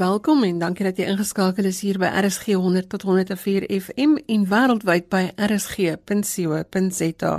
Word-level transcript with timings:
welkom 0.00 0.44
en 0.44 0.58
dankie 0.58 0.84
dat 0.86 0.96
jy 0.96 1.10
ingeskakel 1.12 1.66
is 1.68 1.82
hier 1.84 1.98
by 2.00 2.08
RSG 2.22 2.54
100 2.56 2.88
tot 2.88 3.02
104 3.04 3.66
FM 3.68 4.16
en 4.32 4.46
wêreldwyd 4.48 5.10
by 5.12 5.26
rsg.co.za. 5.36 7.32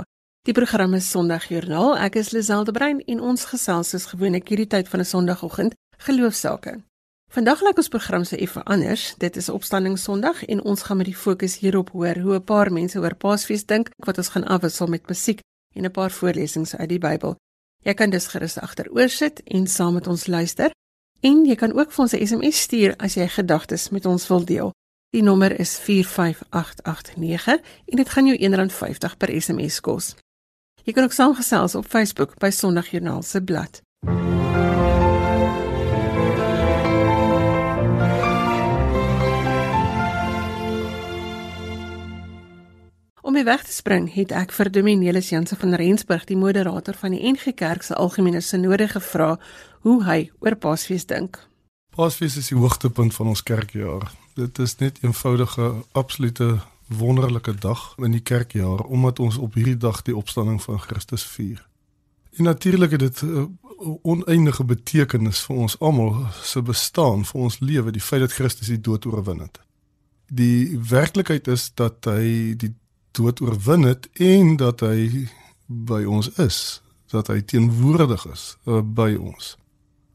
Die 0.46 0.54
program 0.54 0.94
is 0.94 1.08
Sondagjoernaal. 1.10 1.96
Ek 2.06 2.20
is 2.20 2.30
Liselde 2.30 2.74
Brein 2.74 3.00
en 3.10 3.22
ons 3.32 3.48
gesels 3.50 3.90
is 3.98 4.06
gewoonlik 4.12 4.52
hierdie 4.52 4.68
tyd 4.70 4.90
van 4.92 5.00
'n 5.02 5.10
Sondagoggend 5.10 5.74
geloofsake. 6.06 6.76
Vandag 7.34 7.62
lyk 7.66 7.76
ons 7.76 7.88
program 7.88 8.24
se 8.24 8.36
effe 8.36 8.62
anders. 8.62 9.14
Dit 9.18 9.36
is 9.36 9.48
Opstanding 9.48 9.98
Sondag 9.98 10.44
en 10.44 10.62
ons 10.62 10.82
gaan 10.82 10.96
met 10.96 11.06
die 11.06 11.16
fokus 11.16 11.58
hierop 11.58 11.90
hoor 11.90 12.16
hoe 12.18 12.34
'n 12.34 12.44
paar 12.44 12.72
mense 12.72 12.98
oor 12.98 13.14
Paasfees 13.14 13.66
dink 13.66 13.90
wat 13.96 14.18
ons 14.18 14.28
gaan 14.28 14.44
afwissel 14.44 14.86
met 14.86 15.08
musiek 15.08 15.40
en 15.74 15.84
'n 15.84 15.90
paar 15.90 16.10
voorlesings 16.10 16.76
uit 16.76 16.88
die 16.88 16.98
Bybel. 16.98 17.36
Jy 17.82 17.94
kan 17.94 18.10
dus 18.10 18.26
gerus 18.26 18.58
agteroor 18.58 19.08
sit 19.08 19.42
en 19.44 19.66
saam 19.66 19.94
met 19.94 20.06
ons 20.06 20.26
luister. 20.26 20.70
En 21.22 21.44
jy 21.46 21.54
kan 21.54 21.72
ook 21.78 21.92
vir 21.92 22.02
ons 22.02 22.12
'n 22.12 22.26
SMS 22.26 22.60
stuur 22.60 22.96
as 22.96 23.14
jy 23.14 23.28
gedagtes 23.28 23.88
met 23.88 24.06
ons 24.06 24.26
wil 24.28 24.44
deel. 24.44 24.72
Die 25.10 25.22
nommer 25.22 25.60
is 25.60 25.78
45889 25.78 27.60
en 27.86 27.96
dit 27.96 28.08
gaan 28.08 28.26
jou 28.26 28.36
R1.50 28.38 29.16
per 29.16 29.40
SMS 29.40 29.80
kos. 29.80 30.14
Jy 30.82 30.92
kan 30.92 31.04
ook 31.04 31.12
saamgesels 31.12 31.74
op 31.74 31.86
Facebook 31.86 32.38
by 32.38 32.50
Sondagjoernaal 32.50 33.22
se 33.22 33.42
blad. 33.42 33.82
My 43.42 43.48
weg 43.50 43.64
te 43.66 43.72
spring, 43.74 44.04
het 44.14 44.30
ek 44.38 44.52
vir 44.54 44.68
Dominelis 44.70 45.32
Jansen 45.32 45.58
van 45.58 45.74
Rensburg, 45.74 46.28
die 46.28 46.38
moderator 46.38 46.94
van 46.94 47.10
die 47.10 47.22
NG 47.26 47.50
Kerk 47.58 47.82
se 47.82 47.96
algemene 47.98 48.40
sinode 48.40 48.86
gevra 48.92 49.32
hoe 49.82 49.96
hy 50.06 50.18
oor 50.44 50.54
Paasfees 50.54 51.08
dink. 51.10 51.40
Paasfees 51.96 52.36
is 52.38 52.52
die 52.52 52.58
hoogtepunt 52.58 53.14
van 53.16 53.32
ons 53.32 53.42
kerkjaar. 53.42 54.12
Dit 54.38 54.60
is 54.62 54.76
net 54.78 55.00
'n 55.02 55.06
eenvoudige, 55.10 55.82
absolute 55.92 56.60
wonderlike 56.86 57.54
dag 57.54 57.94
in 57.98 58.12
die 58.12 58.22
kerkjaar 58.22 58.84
omdat 58.86 59.18
ons 59.18 59.36
op 59.36 59.54
hierdie 59.54 59.76
dag 59.76 60.02
die 60.02 60.16
opstanding 60.16 60.62
van 60.62 60.78
Christus 60.78 61.24
vier. 61.24 61.66
En 62.38 62.44
natuurlik 62.44 62.90
het 62.90 63.00
dit 63.00 63.22
'n 63.22 63.58
oneindige 64.02 64.64
betekenis 64.64 65.40
vir 65.40 65.56
ons 65.56 65.78
almal 65.78 66.26
se 66.42 66.62
bestaan, 66.62 67.24
vir 67.24 67.40
ons 67.40 67.58
lewe, 67.58 67.90
die 67.90 68.00
feit 68.00 68.20
dat 68.20 68.32
Christus 68.32 68.66
die 68.66 68.80
dood 68.80 69.06
oorwin 69.06 69.40
het. 69.40 69.58
Die 70.26 70.78
werklikheid 70.78 71.48
is 71.48 71.74
dat 71.74 72.04
hy 72.04 72.54
die 72.56 72.74
dood 73.12 73.40
oorwin 73.40 73.82
het 73.82 74.08
en 74.12 74.56
dat 74.56 74.80
hy 74.80 75.28
by 75.66 76.04
ons 76.04 76.30
is, 76.42 76.82
dat 77.12 77.28
hy 77.32 77.40
teenwoordig 77.40 78.24
is 78.32 78.56
uh, 78.66 78.80
by 78.80 79.14
ons. 79.20 79.56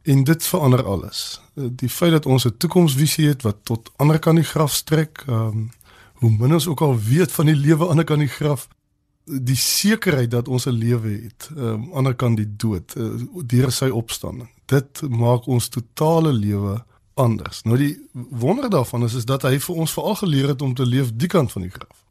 En 0.07 0.23
dit 0.23 0.47
verander 0.47 0.83
alles. 0.87 1.41
Die 1.53 1.89
feit 1.89 2.11
dat 2.11 2.25
ons 2.25 2.45
'n 2.45 2.57
toekomsvisie 2.57 3.27
het 3.27 3.41
wat 3.41 3.57
tot 3.63 3.91
ander 3.95 4.19
kant 4.19 4.39
die 4.39 4.47
graf 4.47 4.73
strek, 4.73 5.23
um, 5.27 5.69
hoe 6.13 6.31
min 6.31 6.53
ons 6.53 6.67
ook 6.67 6.81
al 6.81 6.99
weet 6.99 7.31
van 7.31 7.45
die 7.45 7.55
lewe 7.55 7.85
ander 7.85 8.05
kant 8.05 8.19
die 8.19 8.31
graf, 8.31 8.67
die 9.25 9.55
sekerheid 9.55 10.31
dat 10.31 10.47
ons 10.47 10.65
'n 10.65 10.71
lewe 10.71 11.09
het, 11.09 11.49
um, 11.57 11.91
ander 11.93 12.15
kant 12.15 12.37
die 12.37 12.55
dood, 12.55 12.95
uh, 12.97 13.19
deur 13.45 13.71
sy 13.71 13.89
opstanding. 13.89 14.49
Dit 14.65 15.01
maak 15.09 15.45
ons 15.47 15.67
totale 15.67 16.33
lewe 16.33 16.85
anders. 17.13 17.63
Nou 17.63 17.77
die 17.77 17.99
wonder 18.13 18.69
daarvan 18.69 19.03
is 19.03 19.13
is 19.13 19.25
dat 19.25 19.41
hy 19.41 19.59
vir 19.59 19.75
ons 19.75 19.93
veral 19.93 20.15
geleer 20.15 20.47
het 20.47 20.61
om 20.61 20.73
te 20.73 20.85
leef 20.85 21.11
die 21.13 21.27
kant 21.27 21.51
van 21.51 21.61
die 21.61 21.71
graf 21.71 22.06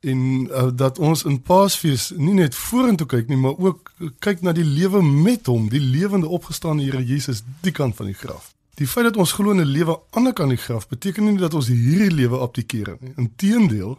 en 0.00 0.46
uh, 0.46 0.68
dat 0.74 0.98
ons 0.98 1.24
in 1.24 1.40
Paasfees 1.42 2.10
nie 2.16 2.34
net 2.38 2.54
vorentoe 2.54 3.06
kyk 3.06 3.28
nie, 3.28 3.38
maar 3.40 3.58
ook 3.58 3.90
kyk 4.22 4.44
na 4.46 4.54
die 4.54 4.66
lewe 4.66 5.02
met 5.02 5.50
hom, 5.50 5.66
die 5.72 5.82
lewende 5.82 6.28
opgestaane 6.28 6.84
Here 6.86 7.02
Jesus 7.04 7.42
die 7.66 7.74
kant 7.74 7.96
van 7.98 8.06
die 8.06 8.18
graf. 8.18 8.52
Die 8.78 8.86
feit 8.86 9.08
dat 9.08 9.18
ons 9.18 9.34
glo 9.34 9.50
in 9.50 9.60
'n 9.60 9.74
lewe 9.74 9.98
aan 10.10 10.30
die 10.30 10.32
kant 10.32 10.54
die 10.54 10.64
graf 10.66 10.88
beteken 10.88 11.24
nie 11.24 11.38
dat 11.38 11.54
ons 11.54 11.66
hierdie 11.66 12.14
lewe 12.14 12.38
abdikeer 12.38 12.96
nie. 13.00 13.12
Inteendeel, 13.16 13.98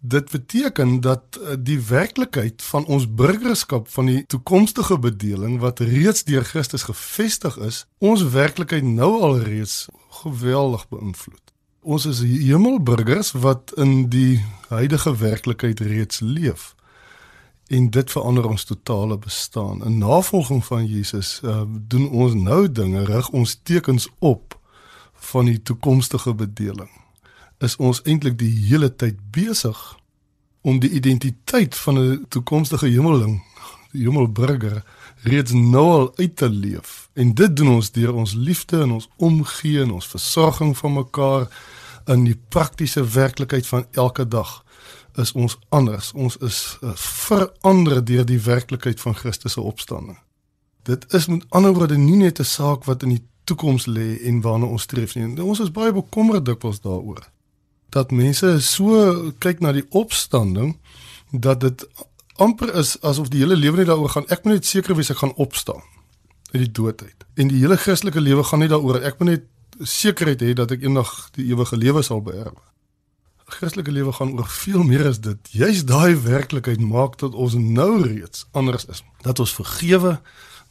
dit 0.00 0.30
beteken 0.30 1.00
dat 1.00 1.38
uh, 1.38 1.54
die 1.58 1.78
werklikheid 1.78 2.62
van 2.62 2.84
ons 2.86 3.06
burgerskap 3.14 3.88
van 3.88 4.06
die 4.06 4.26
toekomstige 4.26 4.98
bedeling 4.98 5.60
wat 5.60 5.78
reeds 5.78 6.24
deur 6.24 6.44
Christus 6.44 6.82
gevestig 6.82 7.56
is, 7.58 7.86
ons 7.98 8.22
werklikheid 8.22 8.82
nou 8.82 9.20
al 9.22 9.38
reeds 9.38 9.86
geweldig 10.22 10.88
beïnvloed. 10.88 11.41
Ons 11.82 12.04
is 12.06 12.20
hemelburgers 12.22 13.32
wat 13.32 13.72
in 13.74 14.08
die 14.08 14.44
huidige 14.68 15.16
werklikheid 15.16 15.80
reeds 15.80 16.20
leef. 16.20 16.74
En 17.66 17.90
dit 17.90 18.10
verander 18.10 18.46
ons 18.46 18.64
totale 18.64 19.18
bestaan. 19.18 19.84
In 19.84 19.98
navolging 19.98 20.64
van 20.64 20.86
Jesus 20.86 21.40
uh, 21.44 21.62
doen 21.66 22.08
ons 22.10 22.34
nou 22.34 22.72
dinge 22.72 23.02
rig 23.04 23.30
ons 23.30 23.58
tekens 23.62 24.08
op 24.18 24.58
van 25.12 25.50
die 25.50 25.62
toekomstige 25.62 26.34
bedeling. 26.34 26.90
Is 27.58 27.76
ons 27.76 28.02
eintlik 28.02 28.38
die 28.38 28.52
hele 28.68 28.94
tyd 28.94 29.18
besig 29.34 29.98
om 30.62 30.78
die 30.78 30.90
identiteit 30.90 31.74
van 31.74 31.98
'n 31.98 32.24
toekomstige 32.28 32.86
hemeling, 32.86 33.42
die 33.92 34.04
hemelburger 34.06 34.82
reeds 35.22 35.52
nou 35.52 35.84
al 35.90 36.08
uit 36.16 36.36
te 36.36 36.48
leef. 36.48 37.08
En 37.12 37.34
dit 37.34 37.56
doen 37.56 37.68
ons 37.76 37.90
deur 37.92 38.14
ons 38.14 38.34
liefde 38.34 38.80
en 38.82 38.96
ons 38.98 39.08
omgee 39.16 39.82
en 39.82 39.90
ons 39.98 40.06
versorging 40.14 40.76
van 40.78 40.92
mekaar 40.92 41.48
in 42.10 42.24
die 42.24 42.38
praktiese 42.48 43.04
werklikheid 43.04 43.66
van 43.66 43.86
elke 43.92 44.28
dag 44.28 44.62
is 45.20 45.32
ons 45.32 45.58
anders. 45.68 46.12
Ons 46.12 46.38
is 46.40 46.78
uh, 46.80 46.94
verander 46.96 48.04
deur 48.04 48.24
die 48.26 48.40
werklikheid 48.40 49.00
van 49.00 49.14
Christus 49.14 49.52
se 49.52 49.60
opstanding. 49.60 50.18
Dit 50.82 51.04
is 51.14 51.28
met 51.30 51.44
ander 51.50 51.74
woorde 51.76 51.98
nie 51.98 52.16
net 52.16 52.40
'n 52.40 52.44
saak 52.44 52.84
wat 52.84 53.02
in 53.02 53.08
die 53.08 53.24
toekoms 53.44 53.86
lê 53.86 54.18
en 54.24 54.40
waarna 54.40 54.66
ons 54.66 54.82
streef 54.82 55.14
nie. 55.14 55.42
Ons 55.42 55.60
is 55.60 55.70
baie 55.70 55.92
bekommerd 55.92 56.44
dikwels 56.44 56.80
daaroor 56.80 57.28
dat 57.92 58.10
mense 58.10 58.60
so 58.64 59.32
kyk 59.38 59.60
na 59.60 59.72
die 59.72 59.86
opstanding 59.90 60.76
dat 61.32 61.60
dit 61.60 61.84
amper 62.42 62.74
is 62.80 62.96
asof 63.06 63.30
die 63.32 63.42
hele 63.44 63.56
lewe 63.56 63.82
net 63.82 63.90
daaroor 63.90 64.12
gaan. 64.16 64.28
Ek 64.32 64.44
moet 64.44 64.58
net 64.58 64.68
seker 64.68 64.96
wees 64.98 65.12
ek 65.14 65.22
gaan 65.22 65.34
opstaan 65.40 65.82
uit 66.52 66.64
die 66.66 66.74
dood 66.74 67.02
uit. 67.02 67.24
En 67.40 67.48
die 67.48 67.62
hele 67.62 67.78
Christelike 67.80 68.20
lewe 68.20 68.44
gaan 68.44 68.60
nie 68.64 68.70
daaroor 68.72 69.00
ek 69.00 69.20
moet 69.20 69.30
net 69.30 69.48
sekerheid 69.88 70.42
hê 70.44 70.52
dat 70.56 70.74
ek 70.74 70.84
eendag 70.84 71.10
die 71.36 71.48
ewige 71.50 71.78
lewe 71.80 72.02
sal 72.04 72.20
beerwe. 72.24 72.60
Christelike 73.52 73.92
lewe 73.92 74.12
gaan 74.16 74.32
oor 74.38 74.48
veel 74.48 74.82
meer 74.86 75.06
as 75.10 75.20
dit. 75.20 75.52
Juist 75.52 75.86
daai 75.88 76.16
werklikheid 76.16 76.80
maak 76.80 77.18
dat 77.20 77.34
ons 77.34 77.56
nou 77.58 78.02
reeds 78.04 78.46
anders 78.56 78.86
is. 78.88 79.02
Dat 79.24 79.40
ons 79.42 79.54
vergewe, 79.54 80.18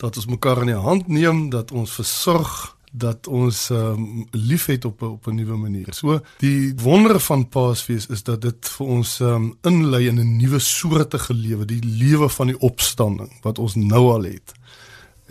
dat 0.02 0.18
ons 0.18 0.30
mekaar 0.32 0.64
in 0.64 0.74
die 0.74 0.82
hand 0.82 1.10
neem, 1.12 1.50
dat 1.54 1.72
ons 1.72 1.94
versorg, 2.00 2.76
dat 2.92 3.28
ons 3.28 3.70
um, 3.70 4.28
liefhet 4.32 4.86
op 4.86 5.02
op 5.02 5.28
'n 5.28 5.36
nuwe 5.36 5.58
manier. 5.58 5.94
So 5.94 6.20
die 6.38 6.74
wonder 6.76 7.20
van 7.20 7.50
Paasfees 7.50 8.08
is 8.08 8.24
dat 8.24 8.42
dit 8.42 8.70
vir 8.70 8.88
ons 8.88 9.20
um, 9.20 9.58
inlei 9.62 10.08
in 10.08 10.20
'n 10.20 10.38
nuwe 10.38 10.60
soortige 10.60 11.34
lewe, 11.34 11.66
die 11.66 11.84
lewe 11.84 12.30
van 12.30 12.48
die 12.48 12.60
opstanding 12.60 13.32
wat 13.42 13.60
ons 13.60 13.76
nou 13.76 14.12
al 14.12 14.24
het 14.24 14.54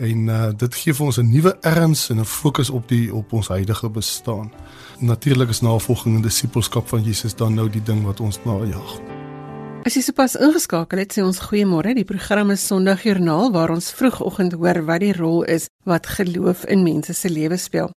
en 0.01 0.27
uh, 0.27 0.49
dit 0.57 0.75
gee 0.75 0.93
vir 0.93 1.05
ons 1.05 1.17
'n 1.17 1.29
nuwe 1.29 1.57
erns 1.61 2.09
en 2.09 2.19
'n 2.19 2.25
fokus 2.25 2.69
op 2.69 2.87
die 2.87 3.13
op 3.13 3.33
ons 3.33 3.47
huidige 3.47 3.89
bestaan. 3.89 4.51
Natuurlik 4.99 5.49
is 5.49 5.61
navolging 5.61 6.15
en 6.15 6.21
disippelskap 6.21 6.87
van 6.87 7.03
Jesus 7.03 7.35
dan 7.35 7.53
nou 7.53 7.69
die 7.69 7.83
ding 7.83 8.03
wat 8.03 8.19
ons 8.19 8.39
najag. 8.43 9.10
As 9.81 9.95
jy 9.97 10.03
sopas 10.05 10.35
ingeskakel 10.37 10.99
het, 11.01 11.15
sê 11.15 11.23
ons 11.25 11.39
goeiemôre. 11.41 11.95
Die 11.97 12.05
program 12.05 12.51
is 12.53 12.61
Sondagjoernaal 12.69 13.49
waar 13.55 13.71
ons 13.73 13.87
vroegoggend 13.97 14.53
hoor 14.53 14.83
wat 14.85 15.01
die 15.01 15.15
rol 15.17 15.41
is 15.49 15.65
wat 15.89 16.05
geloof 16.05 16.67
in 16.69 16.83
mense 16.85 17.15
se 17.17 17.31
lewe 17.33 17.57
speel. 17.57 17.89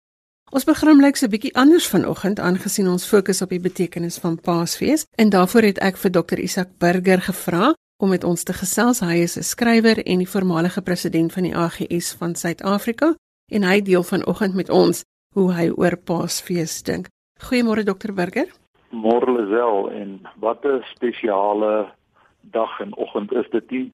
Ons 0.48 0.64
program 0.64 1.02
lyk 1.04 1.20
so 1.20 1.26
'n 1.26 1.34
bietjie 1.34 1.52
anders 1.54 1.86
vanoggend 1.86 2.40
aangesien 2.40 2.88
ons 2.88 3.04
fokus 3.04 3.42
op 3.42 3.50
die 3.50 3.60
betekenis 3.60 4.16
van 4.16 4.40
Paasfees 4.40 5.04
en 5.18 5.28
daarvoor 5.28 5.62
het 5.62 5.78
ek 5.78 5.96
vir 5.96 6.10
Dr 6.10 6.38
Isak 6.38 6.68
Burger 6.78 7.20
gevra 7.20 7.74
om 8.00 8.08
met 8.08 8.24
ons 8.24 8.42
te 8.42 8.52
gesels. 8.52 9.00
Hy 9.00 9.16
is 9.20 9.36
'n 9.36 9.42
skrywer 9.42 9.98
en 10.06 10.18
die 10.18 10.28
voormalige 10.28 10.80
president 10.80 11.32
van 11.32 11.42
die 11.42 11.56
AGS 11.56 12.14
van 12.18 12.34
Suid-Afrika 12.34 13.14
en 13.52 13.62
hy 13.62 13.80
deel 13.82 14.02
vanoggend 14.02 14.54
met 14.54 14.70
ons 14.70 15.04
hoe 15.34 15.52
hy 15.52 15.68
oor 15.68 15.96
Paasfees 15.96 16.82
dink. 16.82 17.08
Goeiemôre 17.40 17.84
dokter 17.84 18.14
Burger. 18.14 18.63
Môre 18.94 19.32
Lisel 19.32 19.90
en 19.90 20.20
wat 20.40 20.64
'n 20.64 20.84
spesiale 20.94 21.92
dag 22.40 22.80
en 22.80 22.96
oggend 22.96 23.32
is 23.32 23.48
dit 23.50 23.68
die 23.68 23.92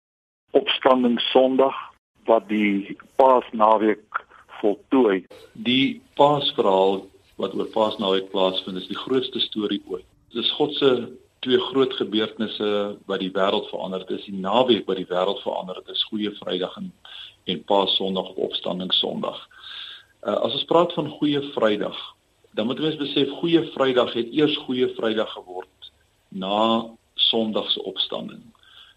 opstanding 0.50 1.20
Sondag 1.20 1.74
wat 2.24 2.48
die 2.48 2.96
Paasnaweek 3.16 4.26
voltooi. 4.60 5.26
Die 5.52 6.02
Paasverhaal 6.14 7.06
wat 7.36 7.54
oor 7.54 7.70
Paasnaweek 7.72 8.30
plaasvind 8.30 8.76
is 8.76 8.88
die 8.90 8.98
grootste 8.98 9.40
storie 9.40 9.82
ooit. 9.88 10.06
Dit 10.32 10.44
is 10.44 10.52
God 10.58 10.74
se 10.74 10.90
twee 11.40 11.58
groot 11.58 11.92
gebeurtenisse 11.96 12.96
wat 13.06 13.22
die 13.22 13.32
wêreld 13.32 13.68
verander 13.72 14.02
het. 14.02 14.08
Dis 14.08 14.28
die 14.28 14.36
naweek 14.36 14.86
wat 14.86 15.00
die 15.00 15.08
wêreld 15.08 15.40
verander 15.42 15.80
het. 15.80 15.86
Dis 15.86 16.04
Goeie 16.04 16.30
Vrydag 16.42 16.76
en 16.76 16.92
en 17.44 17.64
Paasondag 17.64 18.28
of 18.28 18.36
Opstanding 18.36 18.92
Sondag. 18.92 19.38
Uh, 20.22 20.36
as 20.44 20.52
ons 20.52 20.64
praat 20.68 20.92
van 20.92 21.08
Goeie 21.08 21.40
Vrydag, 21.54 21.96
dan 22.54 22.66
moet 22.66 22.80
ons 22.80 22.96
besef 22.96 23.30
Goeie 23.40 23.62
Vrydag 23.74 24.12
het 24.12 24.32
eers 24.32 24.56
Goeie 24.66 24.88
Vrydag 24.94 25.32
geword 25.32 25.92
na 26.28 26.86
Sondag 27.14 27.70
se 27.70 27.82
opstanding. 27.82 28.42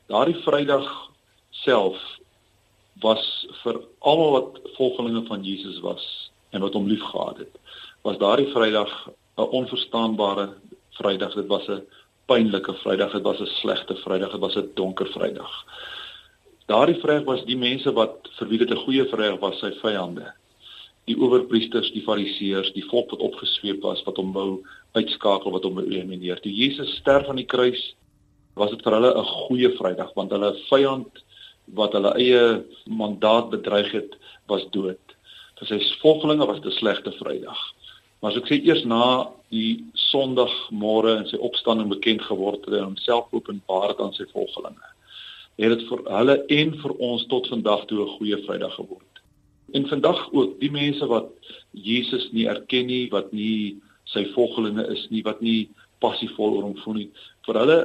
Daardie 0.07 0.37
Vrydag 0.45 0.87
self 1.63 1.97
was 3.01 3.47
vir 3.63 3.81
almal 3.99 4.31
wat 4.31 4.61
volgelinge 4.77 5.25
van 5.27 5.43
Jesus 5.43 5.79
was 5.79 6.31
en 6.49 6.61
wat 6.61 6.73
hom 6.73 6.87
liefgehad 6.87 7.37
het 7.37 7.59
was 8.03 8.17
daardie 8.17 8.51
Vrydag 8.51 9.09
'n 9.37 9.41
onverstaanbare 9.59 10.53
Vrydag. 10.89 11.33
Dit 11.33 11.47
was 11.47 11.67
'n 11.67 11.83
pynlike 12.25 12.73
Vrydag, 12.73 13.11
dit 13.11 13.21
was 13.21 13.39
'n 13.39 13.45
slegte 13.45 13.95
Vrydag, 13.95 14.31
dit 14.31 14.39
was 14.39 14.55
'n 14.55 14.71
donker 14.73 15.07
Vrydag. 15.07 15.65
Daardie 16.65 16.99
Vrydag 16.99 17.23
was 17.23 17.45
die 17.45 17.57
mense 17.57 17.93
wat 17.93 18.29
vir 18.37 18.47
wie 18.47 18.57
dit 18.57 18.69
'n 18.69 18.83
goeie 18.85 19.05
Vrydag 19.05 19.39
was, 19.39 19.59
sy 19.59 19.71
vyande. 19.71 20.33
Die 21.05 21.17
owerpriesters, 21.19 21.91
die 21.91 22.03
fariseërs, 22.05 22.71
die 22.73 22.85
volk 22.87 23.11
wat 23.11 23.19
opgesweep 23.19 23.81
was 23.83 24.03
wat 24.07 24.17
hom 24.17 24.31
wou 24.33 24.63
uitskakel 24.95 25.51
wat 25.51 25.65
hom 25.67 25.81
elimineer. 25.81 26.39
Toe 26.39 26.53
Jesus 26.53 26.95
sterf 27.01 27.27
aan 27.27 27.41
die 27.41 27.49
kruis, 27.49 27.81
was 28.55 28.71
dit 28.71 28.83
vir 28.85 28.93
hulle 28.97 29.11
'n 29.17 29.31
goeie 29.47 29.69
Vrydag 29.77 30.13
want 30.15 30.31
hulle 30.31 30.53
vyand 30.69 31.23
wat 31.79 31.93
hulle 31.93 32.13
eie 32.19 32.63
mandaat 32.87 33.49
bedreig 33.49 33.91
het, 33.91 34.15
was 34.47 34.65
dood. 34.71 34.99
Vir 35.59 35.67
sy 35.67 35.79
volgelinge 36.01 36.45
was 36.45 36.59
dit 36.61 36.71
'n 36.71 36.77
slegte 36.77 37.11
Vrydag. 37.11 37.59
Maar 38.21 38.31
as 38.31 38.37
ek 38.37 38.47
sê 38.47 38.63
eers 38.63 38.85
na 38.85 39.31
die 39.51 39.83
Sondagmôre 40.11 41.17
en 41.17 41.27
sy 41.27 41.37
opstanding 41.37 41.89
bekend 41.89 42.21
geword 42.21 42.65
het 42.65 42.73
en 42.73 42.93
homself 42.93 43.25
openbaar 43.31 43.99
aan 43.99 44.13
sy 44.13 44.23
volgelinge, 44.31 44.89
het 45.57 45.77
dit 45.77 45.87
vir 45.89 45.99
hulle 46.17 46.45
en 46.47 46.71
vir 46.83 46.93
ons 46.99 47.25
tot 47.25 47.47
vandag 47.47 47.85
toe 47.85 47.99
'n 48.03 48.15
goeie 48.17 48.37
Vrydag 48.45 48.75
geword. 48.75 49.12
En 49.73 49.87
vandag 49.89 50.27
ook 50.31 50.59
die 50.61 50.71
mense 50.71 51.05
wat 51.09 51.31
Jesus 51.71 52.27
nie 52.31 52.45
erken 52.47 52.85
nie, 52.85 53.07
wat 53.09 53.31
nie 53.33 53.79
sy 54.13 54.25
volgelinge 54.35 54.85
is 54.93 55.07
nie, 55.09 55.23
wat 55.25 55.41
nie 55.41 55.71
passievol 56.03 56.57
oor 56.57 56.67
hom 56.67 56.77
voel 56.83 56.99
nie, 56.99 57.09
vir 57.47 57.59
hulle 57.59 57.77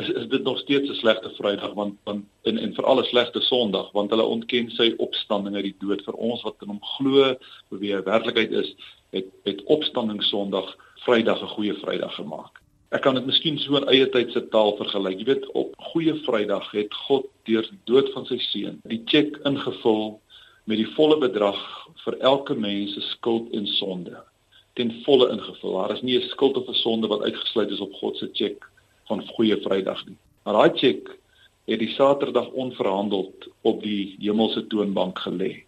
is, 0.00 0.08
is 0.08 0.26
dit 0.32 0.42
nog 0.42 0.58
steeds 0.58 0.90
'n 0.90 0.98
slegte 1.00 1.30
Vrydag 1.36 1.74
want 1.78 1.96
want 2.08 2.24
en 2.42 2.58
en 2.58 2.74
vir 2.74 2.84
alle 2.84 3.04
slegte 3.04 3.40
Sondag 3.40 3.92
want 3.92 4.10
hulle 4.10 4.26
ontken 4.34 4.70
sy 4.70 4.92
opstanding 4.98 5.56
uit 5.56 5.68
die 5.70 5.80
dood 5.86 6.04
vir 6.04 6.14
ons 6.14 6.42
wat 6.42 6.62
in 6.62 6.74
hom 6.74 6.82
glo, 6.96 7.34
wie 7.70 7.94
hy 7.94 8.02
werklikheid 8.02 8.52
is, 8.52 8.74
het 9.10 9.26
het 9.44 9.62
opstanding 9.64 10.22
Sondag 10.22 10.76
Vrydag 11.06 11.42
'n 11.42 11.54
goeie 11.56 11.74
Vrydag 11.74 12.14
gemaak. 12.14 12.62
Ek 12.90 13.02
kan 13.02 13.14
dit 13.14 13.26
miskien 13.26 13.58
so 13.58 13.76
in 13.76 13.88
eie 13.88 14.08
tyd 14.08 14.32
se 14.32 14.48
taal 14.48 14.76
vergelyk. 14.76 15.18
Jy 15.18 15.24
weet 15.24 15.46
op 15.52 15.74
goeie 15.92 16.14
Vrydag 16.24 16.70
het 16.72 16.94
God 16.94 17.26
deur 17.44 17.62
die 17.62 17.84
dood 17.84 18.12
van 18.12 18.26
sy 18.26 18.38
seun 18.38 18.80
die 18.84 19.04
tjek 19.04 19.38
ingevul 19.44 20.20
met 20.68 20.76
die 20.76 20.90
volle 20.96 21.16
bedrag 21.16 21.60
vir 22.04 22.18
elke 22.28 22.54
mens 22.54 22.92
se 22.94 23.00
skuld 23.14 23.54
en 23.56 23.66
sonde 23.78 24.18
ten 24.78 24.90
volle 25.04 25.30
ingevul. 25.34 25.72
Daar 25.74 25.94
is 25.96 26.02
nie 26.02 26.18
'n 26.18 26.28
skuld 26.28 26.56
of 26.56 26.68
'n 26.68 26.82
sonde 26.84 27.06
wat 27.08 27.22
uitgesluit 27.22 27.70
is 27.70 27.80
op 27.80 27.92
God 27.92 28.16
se 28.16 28.30
tjek 28.30 28.70
van 29.08 29.28
goeie 29.28 29.56
Vrydag 29.56 30.06
nie. 30.06 30.16
Maar 30.44 30.54
daai 30.54 30.72
tjek 30.78 31.18
het 31.66 31.78
die 31.78 31.94
Saterdag 31.94 32.48
onverhandeld 32.50 33.48
op 33.62 33.82
die 33.82 34.16
hemelse 34.20 34.66
toonbank 34.66 35.18
gelê. 35.18 35.64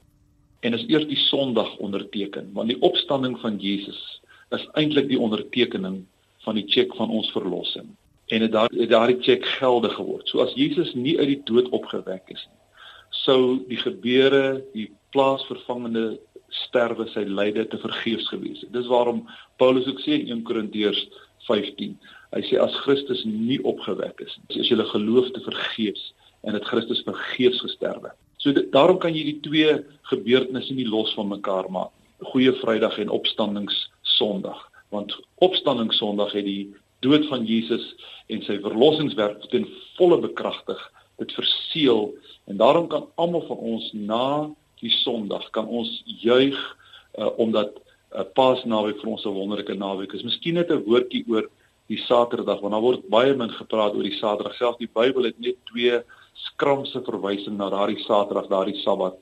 En 0.61 0.75
is 0.75 0.87
eers 0.87 1.07
die 1.07 1.17
Sondag 1.17 1.77
onderteken, 1.77 2.51
want 2.53 2.69
die 2.69 2.81
opstanding 2.81 3.41
van 3.41 3.57
Jesus 3.57 4.21
is 4.51 4.69
eintlik 4.73 5.09
die 5.09 5.21
ondertekening 5.21 6.05
van 6.39 6.55
die 6.55 6.65
tjek 6.65 6.95
van 6.95 7.11
ons 7.11 7.31
verlossing. 7.31 7.89
En 8.27 8.41
het 8.41 8.53
daardie 8.89 9.19
tjek 9.19 9.45
geldig 9.45 9.95
geword. 9.95 10.29
So 10.29 10.41
as 10.41 10.55
Jesus 10.55 10.95
nie 10.95 11.19
uit 11.19 11.29
die 11.29 11.43
dood 11.45 11.69
opgewek 11.69 12.23
is 12.27 12.47
nie, 12.51 12.60
sou 13.25 13.61
die 13.69 13.81
gebeure, 13.81 14.61
die 14.75 14.89
plaasvervangende 15.15 16.19
sterwe 16.51 17.07
sy 17.13 17.25
lyde 17.29 17.67
te 17.71 17.79
vergeefs 17.79 18.29
gewees 18.31 18.63
het. 18.65 18.73
Dis 18.75 18.89
waarom 18.91 19.25
Paulus 19.63 19.87
ook 19.91 20.01
sê 20.03 20.19
in 20.19 20.41
1 20.41 20.47
Korintiërs 20.49 21.05
15 21.47 21.99
Hy 22.31 22.43
sê 22.47 22.59
as 22.63 22.75
Christus 22.85 23.25
nie 23.27 23.59
opgewek 23.67 24.21
is 24.23 24.35
nie, 24.39 24.61
as 24.61 24.69
jy 24.69 24.77
hulle 24.77 24.87
geloof 24.93 25.31
te 25.35 25.43
vergeefs 25.43 26.11
en 26.47 26.55
dit 26.55 26.69
Christus 26.69 27.03
vergeefs 27.07 27.63
gesterwe. 27.65 28.13
So 28.41 28.55
dit, 28.57 28.71
daarom 28.73 29.01
kan 29.03 29.17
jy 29.17 29.25
die 29.33 29.41
twee 29.45 29.73
gebeurtenisse 30.13 30.77
nie 30.77 30.87
los 30.89 31.11
van 31.19 31.33
mekaar 31.33 31.67
maak. 31.75 31.91
Goeie 32.31 32.53
Vrydag 32.61 33.01
en 33.03 33.11
Opstandings 33.13 33.83
Sondag, 34.17 34.61
want 34.95 35.17
Opstandings 35.43 35.99
Sondag 35.99 36.37
het 36.37 36.47
die 36.47 36.71
dood 37.05 37.27
van 37.33 37.47
Jesus 37.49 37.83
en 38.31 38.45
sy 38.47 38.61
verlossingswerk 38.63 39.43
ten 39.51 39.67
volle 39.99 40.21
bekragtig, 40.23 40.81
dit 41.21 41.37
verseël 41.37 42.11
en 42.51 42.59
daarom 42.61 42.89
kan 42.89 43.09
almal 43.21 43.45
van 43.47 43.63
ons 43.75 43.91
na 43.93 44.51
die 44.81 44.93
Sondag 45.03 45.51
kan 45.55 45.69
ons 45.69 46.03
juig 46.05 46.59
uh, 47.19 47.31
omdat 47.37 47.77
'n 47.77 48.21
uh, 48.21 48.27
Paasnaweek 48.35 49.01
vir 49.01 49.11
ons 49.11 49.25
'n 49.25 49.37
wonderlike 49.37 49.75
naweek 49.75 50.13
is. 50.13 50.27
Miskien 50.27 50.55
net 50.55 50.71
'n 50.71 50.85
woordjie 50.89 51.25
oor 51.29 51.49
die 51.87 52.01
Saterdag 52.07 52.61
want 52.61 52.73
daar 52.73 52.87
word 52.87 53.09
baie 53.09 53.35
min 53.35 53.51
gepraat 53.51 53.95
oor 53.95 54.07
die 54.07 54.19
Saterdag. 54.19 54.57
Selfs 54.57 54.79
die 54.79 54.91
Bybel 54.93 55.29
het 55.29 55.39
net 55.39 55.57
twee 55.73 56.03
skramse 56.35 57.03
verwysing 57.05 57.57
na 57.57 57.71
daardie 57.71 58.03
Saterdag, 58.05 58.49
daardie 58.49 58.81
Sabbat 58.83 59.17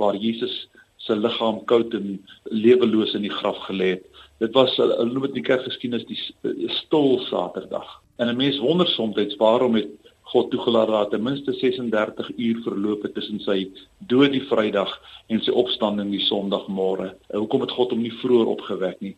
waar 0.00 0.16
Jesus 0.16 0.68
se 0.96 1.16
liggaam 1.16 1.64
koud 1.64 1.94
en 1.94 2.26
leweloos 2.44 3.14
in 3.14 3.26
die 3.26 3.36
graf 3.40 3.58
gelê 3.66 3.96
het. 3.96 4.04
Dit 4.38 4.54
was 4.54 4.76
hulle 4.78 5.04
noem 5.04 5.26
dit 5.26 5.34
in 5.34 5.42
die 5.42 5.48
kerkgeskiedenis 5.50 6.06
die 6.06 6.68
stil 6.78 7.18
Saterdag. 7.26 8.00
En 8.18 8.28
'n 8.28 8.36
mens 8.36 8.58
wonder 8.58 8.88
soms 8.88 9.36
waarom 9.36 9.74
het 9.74 9.90
God 10.32 10.50
toegelaat 10.50 10.88
dat 10.88 11.10
ten 11.12 11.22
minste 11.22 11.52
36 11.52 12.30
uur 12.36 12.60
verloop 12.64 13.02
het 13.02 13.14
tussen 13.14 13.40
sy 13.44 13.66
dood 13.98 14.32
die 14.32 14.44
Vrydag 14.48 14.92
en 15.28 15.42
sy 15.44 15.52
opstanding 15.52 16.08
die 16.14 16.24
Sondagmôre. 16.24 17.10
Hoekom 17.36 17.66
het 17.66 17.74
God 17.76 17.92
hom 17.92 18.00
nie 18.00 18.14
vroeër 18.22 18.52
opgewek 18.54 19.00
nie? 19.04 19.12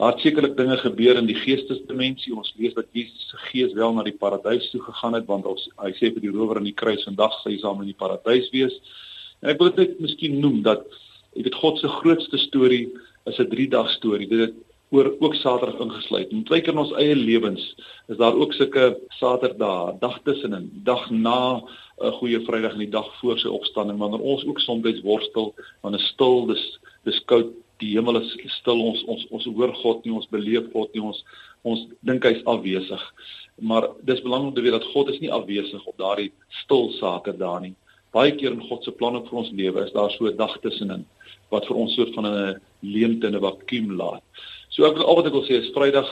Daar 0.00 0.14
het 0.14 0.22
sekerlik 0.22 0.54
dinge 0.56 0.78
gebeur 0.80 1.18
in 1.18 1.26
die 1.28 1.36
geestesdimensie. 1.36 2.32
Ons 2.32 2.54
lees 2.56 2.76
dat 2.78 2.86
Jesus 2.96 3.26
se 3.28 3.40
gees 3.50 3.74
wel 3.76 3.92
na 3.92 4.06
die 4.06 4.16
paradys 4.16 4.70
toe 4.70 4.80
gegaan 4.86 5.18
het 5.18 5.26
want 5.28 5.48
ons, 5.50 5.66
hy 5.82 5.90
sê 5.98 6.12
vir 6.14 6.22
die 6.22 6.32
rower 6.32 6.62
aan 6.62 6.70
die 6.70 6.76
kruis 6.76 7.02
vandag 7.04 7.34
sê 7.42 7.50
hy 7.50 7.58
saam 7.60 7.82
in 7.82 7.90
die 7.90 7.98
paradys 7.98 8.48
wees. 8.54 8.78
En 9.42 9.50
ek 9.52 9.60
wil 9.60 9.72
dit 9.72 9.82
net 9.82 10.00
miskien 10.06 10.38
noem 10.40 10.62
dat 10.64 10.86
jy 11.34 11.44
weet 11.48 11.58
God 11.60 11.82
se 11.82 11.90
grootste 11.98 12.40
storie 12.46 12.86
is 13.26 13.42
'n 13.42 13.50
3 13.50 13.68
dag 13.74 13.90
storie. 13.98 14.28
Dit 14.30 14.40
het 14.46 14.56
oor 14.90 15.14
ook 15.18 15.34
Saterdag 15.34 15.80
ingesluit. 15.80 16.30
En 16.30 16.44
twee 16.44 16.60
keer 16.60 16.74
in 16.74 16.82
ons 16.82 16.92
eie 16.98 17.14
lewens 17.14 17.62
is 18.10 18.18
daar 18.18 18.34
ook 18.34 18.52
sulke 18.52 18.98
Saterdae, 19.20 19.94
dag 20.02 20.18
tussenin, 20.26 20.70
dag 20.84 21.10
na 21.10 21.62
'n 22.00 22.12
goeie 22.18 22.40
Vrydag 22.40 22.72
en 22.72 22.78
die 22.78 22.90
dag 22.90 23.08
voor 23.20 23.38
sy 23.38 23.48
opstanding 23.48 23.98
wanneer 23.98 24.20
ons 24.20 24.44
ook 24.44 24.60
soms 24.60 25.00
worstel, 25.02 25.54
wanneer 25.82 26.00
stil, 26.00 26.46
dis 26.46 26.78
dis 27.04 27.24
koud, 27.24 27.52
die 27.78 27.94
hemel 27.96 28.20
is 28.20 28.36
stil, 28.60 28.80
ons 28.80 29.04
ons 29.04 29.26
ons 29.30 29.44
hoor 29.44 29.74
God 29.74 30.04
nie, 30.04 30.14
ons 30.14 30.28
beleef 30.28 30.72
God 30.72 30.92
nie, 30.94 31.02
ons 31.02 31.24
ons 31.62 31.86
dink 32.00 32.24
hy's 32.24 32.44
afwesig. 32.44 33.02
Maar 33.60 33.88
dis 34.02 34.22
belangrik 34.22 34.54
te 34.54 34.62
weet 34.62 34.78
dat 34.78 34.92
God 34.94 35.08
is 35.08 35.20
nie 35.20 35.32
afwesig 35.32 35.86
op 35.86 35.96
daardie 35.98 36.32
stil 36.64 36.90
Saterdae 36.98 37.60
nie. 37.60 37.74
Baie 38.12 38.32
keer 38.34 38.52
in 38.52 38.68
God 38.68 38.84
se 38.84 38.90
planne 38.90 39.22
vir 39.28 39.38
ons 39.38 39.52
lewe 39.52 39.84
is 39.84 39.92
daar 39.92 40.10
so 40.10 40.26
'n 40.26 40.36
dag 40.36 40.56
tussenin 40.62 41.04
wat 41.50 41.66
vir 41.66 41.76
ons 41.76 41.94
soort 41.94 42.14
van 42.14 42.26
'n 42.26 42.60
leemte 42.82 43.26
in 43.26 43.36
'n 43.36 43.44
vakuum 43.44 43.96
laat. 43.96 44.22
So 44.70 44.86
ek 44.86 45.00
wil 45.00 45.08
al 45.10 45.16
wat 45.18 45.26
ek 45.26 45.34
wil 45.34 45.46
sê 45.48 45.56
is 45.58 45.72
Vrydag 45.74 46.08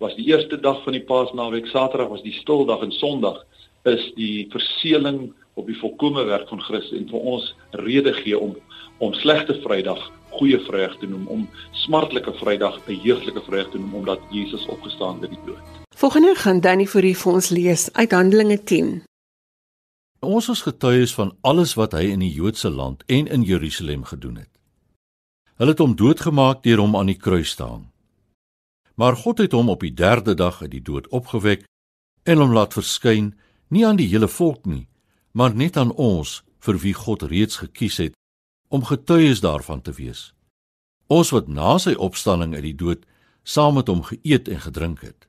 was 0.00 0.14
die 0.16 0.30
eerste 0.30 0.56
dag 0.56 0.78
van 0.84 0.94
die 0.96 1.04
Paasnaweek, 1.04 1.66
Saterdag 1.68 2.08
was 2.08 2.22
die 2.24 2.32
stildag 2.32 2.80
en 2.86 2.92
Sondag 2.96 3.42
is 3.88 4.06
die 4.16 4.46
verseëling 4.52 5.26
op 5.60 5.66
die 5.68 5.76
volkomme 5.76 6.24
werk 6.24 6.48
van 6.48 6.62
Christus 6.64 6.96
en 6.96 7.10
vir 7.10 7.26
ons 7.34 7.50
rede 7.84 8.14
gee 8.22 8.38
om 8.38 8.56
om 9.04 9.12
slegte 9.14 9.54
Vrydag 9.62 10.00
goeie 10.38 10.58
Vrydag 10.64 10.96
te 10.98 11.06
noem, 11.06 11.26
om 11.28 11.44
smartlike 11.84 12.32
Vrydag 12.40 12.80
'n 12.88 12.96
heuglike 13.04 13.42
Vrydag 13.44 13.70
te 13.70 13.78
noem 13.78 13.94
omdat 13.94 14.20
Jesus 14.30 14.66
opgestaan 14.66 15.20
het 15.20 15.28
uit 15.28 15.36
die 15.36 15.44
dood. 15.52 15.64
Volgende 15.96 16.34
gaan 16.34 16.60
Danny 16.60 16.86
vir 16.86 17.04
u 17.04 17.14
vir 17.14 17.32
ons 17.32 17.48
lees 17.48 17.92
uit 17.92 18.12
Handelinge 18.12 18.62
10. 18.64 19.02
Ons 20.20 20.48
is 20.48 20.62
getuies 20.62 21.14
van 21.14 21.36
alles 21.40 21.74
wat 21.74 21.92
hy 21.92 22.08
in 22.10 22.20
die 22.20 22.32
Joodse 22.32 22.70
land 22.70 23.02
en 23.06 23.26
in 23.26 23.42
Jerusalem 23.42 24.04
gedoen 24.04 24.36
het. 24.36 24.50
Hulle 25.56 25.70
het 25.70 25.78
hom 25.78 25.96
doodgemaak 25.96 26.62
deur 26.62 26.78
hom 26.78 26.96
aan 26.96 27.06
die 27.06 27.18
kruis 27.18 27.54
te 27.54 27.62
hang. 27.62 27.86
Maar 28.98 29.16
God 29.16 29.38
het 29.38 29.52
hom 29.54 29.68
op 29.70 29.84
die 29.86 29.94
3de 29.94 30.34
dag 30.34 30.62
uit 30.62 30.70
die 30.74 30.82
dood 30.82 31.06
opgewek 31.14 31.62
en 32.26 32.42
hom 32.42 32.52
laat 32.52 32.74
verskyn 32.74 33.30
nie 33.70 33.86
aan 33.86 33.96
die 34.00 34.08
hele 34.10 34.28
volk 34.28 34.66
nie, 34.66 34.88
maar 35.32 35.54
net 35.54 35.76
aan 35.76 35.94
ons 35.94 36.42
vir 36.66 36.80
wie 36.82 36.94
God 36.94 37.22
reeds 37.22 37.62
gekies 37.62 38.00
het 38.02 38.16
om 38.68 38.84
getuies 38.84 39.40
daarvan 39.40 39.82
te 39.82 39.94
wees. 39.94 40.32
Ons 41.06 41.30
wat 41.30 41.46
na 41.48 41.78
sy 41.78 41.94
opstanding 41.94 42.56
uit 42.58 42.66
die 42.66 42.76
dood 42.82 43.06
saam 43.46 43.78
met 43.78 43.88
hom 43.88 44.02
geëet 44.02 44.50
en 44.50 44.60
gedrink 44.66 45.00
het. 45.06 45.28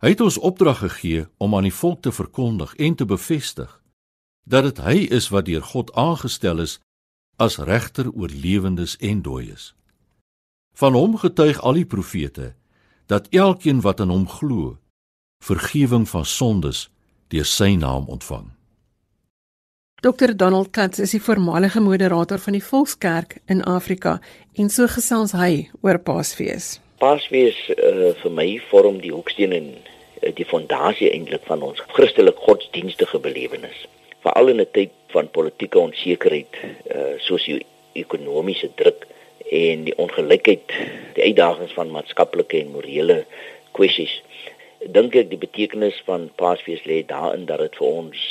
Hy 0.00 0.14
het 0.14 0.22
ons 0.22 0.38
opdrag 0.38 0.78
gegee 0.78 1.26
om 1.42 1.56
aan 1.56 1.66
die 1.66 1.74
volk 1.74 2.02
te 2.06 2.12
verkondig 2.12 2.74
en 2.78 2.94
te 2.94 3.04
bevestig 3.04 3.80
dat 4.44 4.64
dit 4.68 4.80
hy 4.84 4.96
is 5.16 5.30
wat 5.32 5.48
deur 5.48 5.64
God 5.64 5.90
aangestel 5.96 6.60
is 6.60 6.78
as 7.40 7.58
regter 7.58 8.10
oor 8.12 8.28
lewendes 8.28 8.96
en 9.00 9.22
dooies. 9.24 9.72
Van 10.74 10.92
hom 10.92 11.14
getuig 11.18 11.60
al 11.62 11.76
die 11.78 11.86
profete 11.86 12.54
dat 13.06 13.28
elkeen 13.30 13.80
wat 13.80 14.00
aan 14.00 14.10
hom 14.10 14.24
glo, 14.28 14.76
vergifnis 15.38 16.10
van 16.10 16.24
sondes 16.26 16.88
deur 17.30 17.46
sy 17.46 17.76
naam 17.78 18.08
ontvang. 18.10 18.48
Dr 20.02 20.34
Donald 20.36 20.72
Katz 20.74 20.98
is 20.98 21.14
die 21.14 21.22
voormalige 21.22 21.80
moderator 21.80 22.42
van 22.42 22.58
die 22.58 22.64
Volkskerk 22.64 23.38
in 23.46 23.62
Afrika 23.70 24.18
en 24.58 24.68
so 24.68 24.90
gesels 24.90 25.36
hy 25.38 25.68
oor 25.86 26.00
Paasfees. 26.02 26.80
Paasfees 26.98 27.56
uh, 27.70 28.10
vir 28.24 28.34
my 28.34 28.48
vorm 28.72 28.98
die 29.04 29.14
hoeksteen 29.14 29.54
en 29.54 29.70
uh, 29.78 30.34
die 30.34 30.48
fondasie 30.50 31.12
eintlik 31.12 31.46
van 31.46 31.62
ons 31.62 31.80
Christelike 31.94 32.42
godsdienstige 32.48 33.22
belewenis. 33.22 33.86
Veral 34.26 34.50
in 34.50 34.60
'n 34.60 34.70
tyd 34.74 34.92
van 35.14 35.30
politieke 35.30 35.78
onsekerheid, 35.78 36.50
uh, 36.90 37.14
sosio-ekonomiese 37.30 38.74
druk 38.74 39.06
en 39.54 39.84
die 39.86 39.94
ongelykheid, 40.02 40.72
die 41.14 41.28
uitdagings 41.30 41.74
van 41.78 41.92
maatskaplike 41.94 42.58
en 42.58 42.72
morele 42.74 43.20
kwessies. 43.76 44.14
Dink 44.94 45.14
ek 45.16 45.30
die 45.30 45.40
betekenis 45.40 45.96
van 46.08 46.26
Paasfees 46.40 46.82
lê 46.88 47.02
daarin 47.08 47.46
dat 47.48 47.62
dit 47.62 47.78
vir 47.80 47.88
ons 47.88 48.24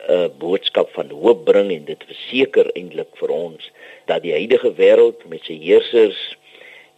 'n 0.00 0.12
uh, 0.16 0.28
boodskap 0.42 0.88
van 0.96 1.10
hoop 1.10 1.44
bring 1.44 1.68
en 1.72 1.84
dit 1.84 2.04
verseker 2.08 2.70
eintlik 2.72 3.10
vir 3.20 3.30
ons 3.30 3.70
dat 4.08 4.22
die 4.22 4.32
huidige 4.32 4.72
wêreld 4.78 5.26
met 5.28 5.44
sy 5.44 5.58
heersers 5.60 6.20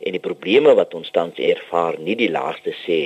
en 0.06 0.14
die 0.14 0.22
probleme 0.22 0.74
wat 0.78 0.94
ons 0.94 1.10
tans 1.10 1.38
ervaar 1.38 1.98
nie 1.98 2.14
die 2.14 2.30
laaste 2.30 2.74
sê 2.86 3.00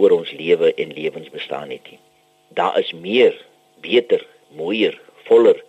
oor 0.00 0.16
ons 0.16 0.32
lewe 0.32 0.72
en 0.74 0.94
lewens 0.96 1.28
bestaan 1.30 1.70
het 1.70 1.84
nie. 1.90 2.00
Daar 2.48 2.78
is 2.80 2.92
meer, 2.92 3.36
beter, 3.80 4.24
mooier, 4.56 4.96
voller 5.28 5.60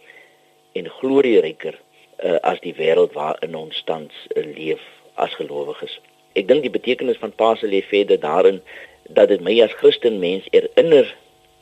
en 0.74 0.90
glorieryker 1.00 1.76
uh, 2.24 2.40
as 2.42 2.60
die 2.64 2.74
wêreld 2.78 3.14
waarin 3.14 3.56
ons 3.56 3.84
tans 3.86 4.14
uh, 4.36 4.44
leef 4.56 4.82
as 5.16 5.36
gelowiges. 5.36 6.00
Ek 6.40 6.48
dink 6.48 6.64
die 6.66 6.74
betekenis 6.74 7.20
van 7.22 7.36
Pasen 7.36 7.70
lê 7.70 7.84
verder 7.86 8.20
daarin 8.20 8.62
dat 9.10 9.30
dit 9.30 9.44
my 9.44 9.54
as 9.62 9.76
Christen 9.78 10.20
mens 10.24 10.48
herinner 10.52 11.10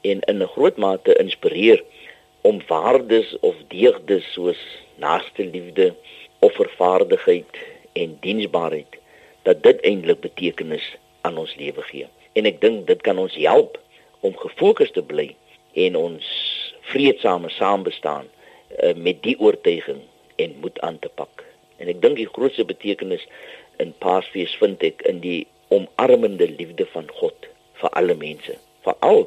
en 0.02 0.22
in 0.32 0.42
'n 0.42 0.54
groot 0.56 0.78
mate 0.78 1.18
inspireer 1.20 1.84
om 2.42 2.62
waardes 2.68 3.36
of 3.40 3.56
deugdes 3.68 4.26
soos 4.34 4.62
naaste 4.96 5.46
liefde, 5.46 5.94
offervaardigheid 6.40 7.58
en 7.94 8.18
diensbaarheid 8.22 8.98
dat 9.44 9.64
dit 9.64 9.82
eintlik 9.82 10.20
betekenis 10.20 10.96
aan 11.22 11.38
ons 11.38 11.56
lewe 11.56 11.82
gee. 11.82 12.08
En 12.34 12.46
ek 12.46 12.62
dink 12.62 12.88
dit 12.88 13.02
kan 13.02 13.18
ons 13.18 13.36
help 13.36 13.80
om 14.20 14.38
gefokus 14.38 14.92
te 14.92 15.02
bly 15.02 15.36
en 15.74 15.96
ons 15.96 16.26
vreedsame 16.82 17.50
saambestaan 17.50 18.26
uh, 18.26 18.94
met 18.96 19.22
die 19.24 19.40
oortuiging 19.40 20.02
en 20.44 20.58
moed 20.64 20.80
aan 20.88 21.00
te 21.00 21.10
pak. 21.22 21.46
En 21.82 21.90
ek 21.92 22.02
dink 22.02 22.20
die 22.20 22.30
grootste 22.30 22.66
betekenis 22.68 23.24
in 23.82 23.94
Paasfees 24.04 24.54
vind 24.62 24.84
ek 24.86 25.02
in 25.10 25.22
die 25.24 25.48
omarmende 25.74 26.50
liefde 26.50 26.86
van 26.94 27.10
God 27.22 27.48
vir 27.82 27.94
alle 27.98 28.16
mense, 28.20 28.58
veral 28.86 29.26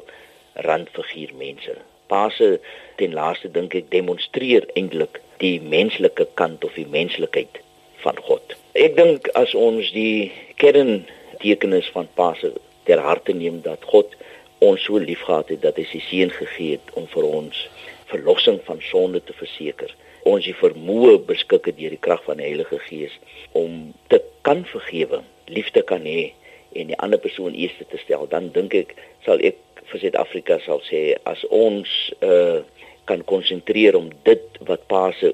randfiguur 0.67 1.33
mense. 1.39 1.75
Paase 2.07 2.59
ten 2.99 3.15
laaste 3.17 3.49
dink 3.51 3.75
ek 3.75 3.89
demonstreer 3.91 4.67
eintlik 4.79 5.19
die 5.41 5.57
menslike 5.59 6.27
kant 6.39 6.63
of 6.63 6.77
die 6.79 6.87
menslikheid 6.87 7.59
van 8.05 8.19
God. 8.27 8.55
Ek 8.77 8.95
dink 8.95 9.27
as 9.39 9.55
ons 9.57 9.89
die 9.95 10.31
kerntekenis 10.61 11.89
van 11.95 12.07
Paase 12.19 12.53
ter 12.85 13.01
harte 13.01 13.33
neem 13.33 13.61
dat 13.65 13.83
God 13.91 14.13
ons 14.63 14.85
so 14.85 15.01
liefgehad 15.01 15.49
het 15.51 15.63
dat 15.65 15.79
hy 15.81 15.85
sy 15.89 16.01
seun 16.05 16.31
gegee 16.31 16.77
het 16.77 16.93
om 16.99 17.09
vir 17.11 17.27
ons 17.27 17.65
verlossing 18.11 18.61
van 18.67 18.79
sonde 18.85 19.21
te 19.25 19.33
verseker. 19.35 19.91
Ons 20.25 20.47
die 20.47 20.55
vermoë 20.57 21.19
beskik 21.27 21.69
het 21.69 21.77
deur 21.77 21.93
die 21.93 22.01
krag 22.01 22.23
van 22.25 22.41
die 22.41 22.47
Heilige 22.47 22.79
Gees 22.87 23.13
om 23.53 23.93
te 24.09 24.21
kan 24.47 24.63
vergewe, 24.69 25.21
liefde 25.47 25.83
kan 25.85 26.07
hê 26.09 26.31
en 26.75 26.89
die 26.91 26.97
ander 26.99 27.21
persoon 27.21 27.53
eers 27.53 27.77
te 27.77 27.99
stel, 28.01 28.25
dan 28.31 28.49
dink 28.55 28.73
ek 28.75 28.95
sal 29.25 29.41
ek 29.45 29.61
vir 29.91 30.01
Suid-Afrika 30.01 30.57
sal 30.65 30.81
sê 30.89 31.03
as 31.29 31.45
ons 31.53 31.91
uh 32.25 32.63
kan 33.05 33.21
konsentreer 33.29 33.93
om 33.93 34.07
dit 34.25 34.55
wat 34.65 34.87
Paase 34.89 35.29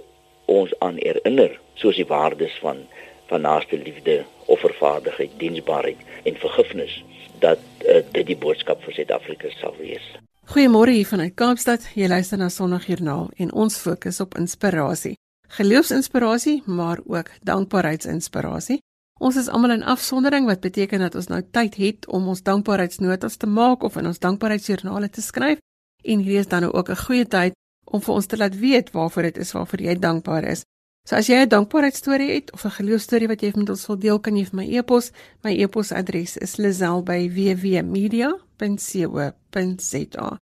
ons 0.51 0.73
aan 0.83 0.97
herinner, 0.99 1.53
soos 1.79 1.95
die 1.95 2.07
waardes 2.09 2.57
van 2.59 2.83
van 3.31 3.45
naaste 3.47 3.77
liefde, 3.79 4.17
offervaardigheid, 4.51 5.37
diensbaarheid 5.39 6.27
en 6.27 6.35
vergifnis, 6.35 6.97
dat 7.39 7.63
uh, 7.87 8.01
dit 8.11 8.25
die 8.27 8.35
boodskap 8.35 8.83
vir 8.83 8.97
Suid-Afrika 8.97 9.53
sal 9.55 9.77
wees. 9.79 10.03
Goeiemôre 10.49 10.91
hier 10.91 11.05
vanuit 11.05 11.33
Kaapstad. 11.37 11.83
Jy 11.95 12.07
luister 12.09 12.37
na 12.37 12.49
Sondagjoernaal 12.49 13.29
en 13.37 13.51
ons 13.53 13.77
fokus 13.77 14.19
op 14.19 14.33
inspirasie. 14.39 15.13
Geloofsinspirasie, 15.47 16.63
maar 16.65 16.99
ook 17.05 17.29
dankbaarheidsinspirasie. 17.45 18.79
Ons 19.21 19.37
is 19.37 19.47
almal 19.47 19.77
in 19.77 19.83
afsondering 19.83 20.47
wat 20.49 20.63
beteken 20.65 20.99
dat 20.99 21.15
ons 21.15 21.29
nou 21.29 21.43
tyd 21.51 21.75
het 21.77 22.07
om 22.07 22.27
ons 22.33 22.41
dankbaarheidsnotas 22.41 23.37
te 23.37 23.47
maak 23.47 23.83
of 23.83 23.95
in 24.01 24.09
ons 24.09 24.19
dankbaarheidsjoernale 24.19 25.09
te 25.09 25.21
skryf 25.21 25.61
en 26.03 26.19
hier 26.25 26.39
is 26.39 26.47
dan 26.47 26.61
nou 26.61 26.73
ook 26.73 26.89
'n 26.89 27.03
goeie 27.05 27.27
tyd 27.27 27.53
om 27.85 28.01
vir 28.01 28.15
ons 28.15 28.25
te 28.25 28.37
laat 28.37 28.55
weet 28.57 28.91
waarvoor 28.91 29.23
dit 29.23 29.37
is 29.37 29.51
waarvoor 29.51 29.81
jy 29.81 29.95
dankbaar 29.95 30.43
is. 30.43 30.63
So 31.07 31.15
as 31.15 31.27
jy 31.27 31.35
'n 31.35 31.49
dankbaarheidstorie 31.49 32.31
het 32.31 32.51
of 32.51 32.65
'n 32.65 32.69
geloofstorie 32.79 33.27
wat 33.27 33.41
jy 33.41 33.51
met 33.55 33.69
ons 33.69 33.87
wil 33.87 33.97
deel, 33.97 34.19
kan 34.19 34.35
jy 34.37 34.45
vir 34.45 34.55
my 34.55 34.67
e-pos. 34.77 35.11
My 35.43 35.51
e-posadres 35.51 36.37
is 36.37 36.57
lazel@wwmedia.co.za. 38.61 40.37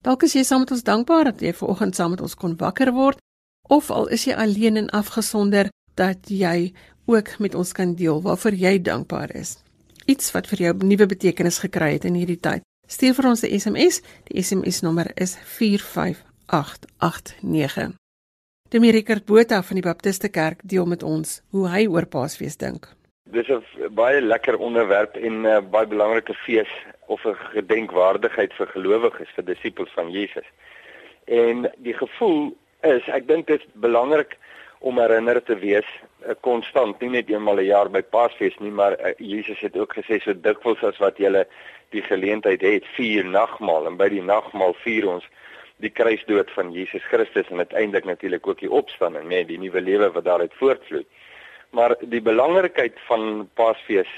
Dalk 0.00 0.22
is 0.22 0.32
jy 0.32 0.42
saam 0.42 0.64
met 0.64 0.70
ons 0.70 0.82
dankbaar 0.82 1.24
dat 1.24 1.40
jy 1.40 1.52
vanoggend 1.52 1.94
saam 1.94 2.10
met 2.10 2.20
ons 2.20 2.34
kon 2.34 2.56
wakker 2.56 2.92
word 2.92 3.18
of 3.68 3.90
al 3.90 4.08
is 4.08 4.24
jy 4.24 4.34
alleen 4.34 4.76
en 4.76 4.90
afgesonder 4.90 5.68
dat 5.94 6.28
jy 6.28 6.72
ook 7.06 7.38
met 7.38 7.54
ons 7.54 7.72
kan 7.72 7.94
deel 7.94 8.22
waarvoor 8.22 8.52
jy 8.52 8.82
dankbaar 8.82 9.34
is. 9.34 9.62
Iets 10.06 10.32
wat 10.32 10.46
vir 10.46 10.58
jou 10.58 10.84
nuwe 10.84 11.06
betekenis 11.06 11.58
gekry 11.58 11.92
het 11.92 12.04
in 12.04 12.14
hierdie 12.14 12.40
tyd. 12.40 12.62
Stuur 12.88 13.14
vir 13.14 13.28
ons 13.28 13.42
'n 13.42 13.58
SMS. 13.58 14.02
Die 14.24 14.42
SMS 14.42 14.80
nommer 14.80 15.10
is 15.14 15.36
45889. 15.36 17.92
Dominic 18.70 19.26
Botha 19.26 19.62
van 19.62 19.74
die 19.74 19.82
Baptiste 19.82 20.28
Kerk 20.28 20.60
deel 20.64 20.86
met 20.86 21.02
ons 21.02 21.42
hoe 21.50 21.68
hy 21.68 21.86
oor 21.86 22.06
Paasfees 22.06 22.56
dink. 22.56 22.88
Dis 23.30 23.48
'n 23.48 23.62
baie 23.94 24.20
lekker 24.20 24.56
onderwerp 24.56 25.16
en 25.16 25.42
'n 25.42 25.46
uh, 25.46 25.60
baie 25.70 25.86
belangrike 25.86 26.34
fees 26.34 26.68
of 27.10 27.24
'n 27.26 27.34
gedenkwaardigheid 27.54 28.52
vir 28.58 28.66
gelowiges, 28.66 29.30
vir 29.34 29.44
disippels 29.44 29.92
van 29.98 30.10
Jesus. 30.10 30.46
En 31.24 31.70
die 31.76 31.94
gevoel 31.94 32.56
is, 32.80 33.08
ek 33.08 33.26
dink 33.28 33.46
dit 33.46 33.60
is 33.60 33.66
belangrik 33.74 34.36
om 34.78 34.98
herinner 34.98 35.42
te 35.42 35.56
wees 35.58 35.88
konstant, 36.40 37.00
nie 37.00 37.10
net 37.10 37.28
eenmal 37.28 37.54
'n 37.54 37.58
een 37.58 37.72
jaar 37.72 37.90
by 37.90 38.02
Paasfees 38.02 38.56
nie, 38.58 38.70
maar 38.70 38.96
uh, 39.00 39.12
Jesus 39.18 39.60
het 39.60 39.76
ook 39.76 39.94
gesê 39.94 40.20
so 40.20 40.32
dikwels 40.32 40.82
as 40.82 40.98
wat 40.98 41.18
jy 41.18 41.44
die 41.90 42.02
geleentheid 42.02 42.60
het, 42.60 42.84
vier 42.96 43.24
nagmaal 43.24 43.86
en 43.86 43.96
by 43.96 44.08
die 44.08 44.22
nagmaal 44.22 44.74
vier 44.84 45.08
ons 45.08 45.24
die 45.80 45.90
kruisdood 45.90 46.50
van 46.50 46.72
Jesus 46.72 47.02
Christus 47.02 47.48
en 47.48 47.58
uiteindelik 47.58 48.04
natuurlik 48.04 48.46
ook 48.46 48.60
die 48.60 48.70
opstanding, 48.70 49.28
net 49.28 49.48
die 49.48 49.58
nuwe 49.58 49.80
lewe 49.80 50.10
wat 50.12 50.24
daaruit 50.24 50.54
voortvloei. 50.54 51.04
Maar 51.70 51.94
die 52.00 52.20
belangrikheid 52.20 52.98
van 53.06 53.48
Paasfees 53.54 54.10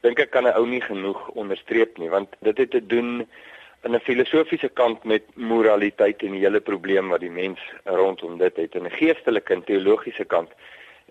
dink 0.00 0.18
ek 0.18 0.30
kan 0.30 0.46
'n 0.46 0.56
ou 0.56 0.66
nie 0.66 0.80
genoeg 0.80 1.28
onderstreep 1.28 1.98
nie, 1.98 2.08
want 2.08 2.28
dit 2.40 2.58
het 2.58 2.70
te 2.70 2.86
doen 2.86 3.26
in 3.82 3.94
'n 3.94 4.00
filosofiese 4.00 4.68
kant 4.68 5.04
met 5.04 5.22
moraliteit 5.34 6.22
en 6.22 6.32
die 6.32 6.44
hele 6.44 6.60
probleem 6.60 7.08
wat 7.08 7.20
die 7.20 7.30
mens 7.30 7.60
rondom 7.84 8.38
dit 8.38 8.56
het. 8.56 8.74
En 8.74 8.84
'n 8.84 8.90
geestelike 8.90 9.52
en 9.52 9.64
teologiese 9.64 10.24
kant 10.24 10.50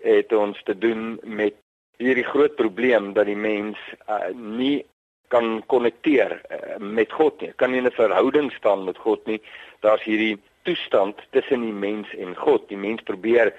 het 0.01 0.33
ons 0.33 0.63
te 0.63 0.77
doen 0.77 1.19
met 1.23 1.53
hierdie 1.97 2.23
groot 2.23 2.55
probleem 2.55 3.13
dat 3.13 3.25
die 3.25 3.35
mens 3.35 3.77
uh, 4.09 4.31
nie 4.33 4.85
kan 5.27 5.63
konnekteer 5.65 6.41
uh, 6.51 6.77
met 6.77 7.11
God 7.11 7.41
nie. 7.41 7.51
Kan 7.55 7.71
nie 7.71 7.81
'n 7.81 7.91
verhouding 7.91 8.51
staan 8.51 8.83
met 8.83 8.97
God 8.97 9.25
nie. 9.25 9.41
Daar's 9.79 10.03
hierdie 10.03 10.39
toestand 10.61 11.15
tussen 11.29 11.61
die 11.61 11.73
mens 11.73 12.15
en 12.15 12.35
God. 12.35 12.67
Die 12.67 12.77
mens 12.77 13.01
probeer 13.01 13.53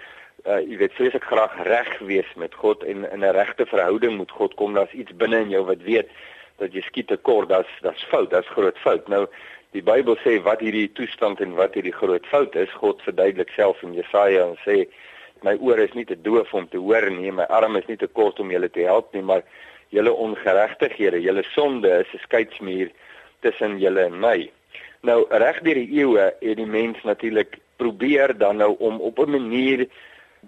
uh, 0.46 0.60
jy 0.60 0.76
weet 0.80 0.96
vreeslik 0.96 1.24
graag 1.24 1.54
reg 1.66 1.98
wees 2.08 2.28
met 2.36 2.54
God 2.54 2.84
en 2.84 3.06
in 3.10 3.24
'n 3.24 3.36
regte 3.36 3.66
verhouding 3.66 4.18
met 4.18 4.30
God 4.30 4.54
kom. 4.54 4.74
Daar's 4.74 4.92
iets 4.92 5.16
binne 5.16 5.40
in 5.40 5.50
jou 5.50 5.64
wat 5.64 5.82
weet 5.82 6.08
dat 6.58 6.72
jy 6.72 6.80
skiet 6.80 7.06
tekort, 7.06 7.48
dat's 7.48 7.72
dat's 7.80 8.04
fout, 8.04 8.30
dat's 8.30 8.48
groot 8.48 8.78
fout. 8.78 9.08
Nou 9.08 9.26
die 9.70 9.82
Bybel 9.82 10.16
sê 10.24 10.42
wat 10.42 10.60
hierdie 10.60 10.92
toestand 10.92 11.40
en 11.40 11.54
wat 11.54 11.74
hierdie 11.74 11.94
groot 11.94 12.26
fout 12.26 12.54
is, 12.54 12.70
God 12.70 13.02
verduidelik 13.02 13.50
self 13.54 13.82
in 13.82 13.94
Jesaja 13.94 14.46
en 14.46 14.56
sê 14.64 14.86
my 15.42 15.56
oor 15.60 15.78
is 15.78 15.92
nie 15.94 16.04
te 16.04 16.16
doof 16.20 16.54
om 16.54 16.68
te 16.68 16.76
hoor 16.76 17.10
nie, 17.10 17.32
my 17.32 17.46
arm 17.48 17.76
is 17.76 17.86
nie 17.86 17.96
te 17.96 18.06
kort 18.06 18.40
om 18.40 18.50
julle 18.50 18.68
te 18.68 18.84
help 18.84 19.14
nie, 19.14 19.22
maar 19.22 19.42
julle 19.88 20.12
ongeregtighede, 20.12 21.22
julle 21.22 21.44
sonde 21.54 21.88
is 21.88 22.14
'n 22.14 22.24
skeidsmuur 22.26 22.90
tussen 23.40 23.78
julle 23.78 24.04
en 24.04 24.20
my. 24.20 24.50
Nou 25.02 25.24
reg 25.30 25.60
deur 25.64 25.74
die 25.74 26.00
eeue 26.00 26.32
het 26.40 26.56
die 26.56 26.66
mens 26.66 26.98
natuurlik 27.02 27.58
probeer 27.76 28.36
dan 28.38 28.56
nou 28.56 28.76
om 28.78 29.00
op 29.00 29.18
'n 29.18 29.30
manier 29.30 29.88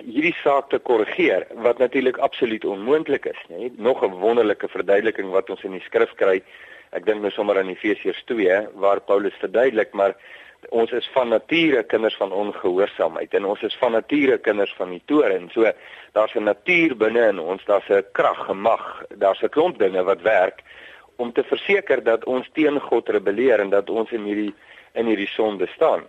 hierdie 0.01 0.35
saak 0.43 0.71
te 0.71 0.79
korrigeer 0.79 1.47
wat 1.65 1.79
natuurlik 1.79 2.19
absoluut 2.19 2.65
onmoontlik 2.65 3.27
is, 3.27 3.41
nê. 3.49 3.71
Nog 3.77 4.03
'n 4.03 4.21
wonderlike 4.21 4.69
verduideliking 4.69 5.31
wat 5.31 5.51
ons 5.51 5.65
in 5.65 5.73
die 5.73 5.85
skrif 5.89 6.15
kry. 6.15 6.43
Ek 6.93 7.05
dink 7.07 7.21
nou 7.21 7.31
sommer 7.31 7.59
aan 7.59 7.69
Efesiërs 7.69 8.23
2 8.25 8.69
waar 8.75 9.01
Paulus 9.01 9.35
verduidelik, 9.41 9.93
maar 9.93 10.15
ons 10.71 10.91
is 10.91 11.09
van 11.13 11.29
nature 11.29 11.83
kinders 11.83 12.17
van 12.17 12.33
ongehoorsaamheid 12.33 13.35
en 13.35 13.45
ons 13.45 13.63
is 13.63 13.77
van 13.81 13.93
nature 13.93 14.39
kinders 14.39 14.75
van 14.77 14.91
die 14.91 15.03
toorn. 15.07 15.51
So 15.53 15.73
daar's 16.13 16.35
'n 16.35 16.45
natuur 16.45 16.97
binne 16.97 17.29
in 17.29 17.39
ons, 17.39 17.65
daar's 17.65 17.89
'n 17.89 18.05
krag, 18.13 18.49
'n 18.49 18.61
mag, 18.61 19.05
daar's 19.19 19.43
'n 19.43 19.49
klomp 19.49 19.79
dinge 19.79 20.03
wat 20.05 20.23
werk 20.23 20.63
om 21.17 21.33
te 21.33 21.45
verseker 21.45 22.03
dat 22.03 22.25
ons 22.25 22.49
teen 22.53 22.81
God 22.81 23.09
rebelleer 23.09 23.61
en 23.61 23.71
dat 23.71 23.91
ons 23.91 24.11
in 24.11 24.25
hierdie 24.25 24.55
in 24.95 25.07
hierdie 25.07 25.29
sonde 25.29 25.67
staan. 25.67 26.03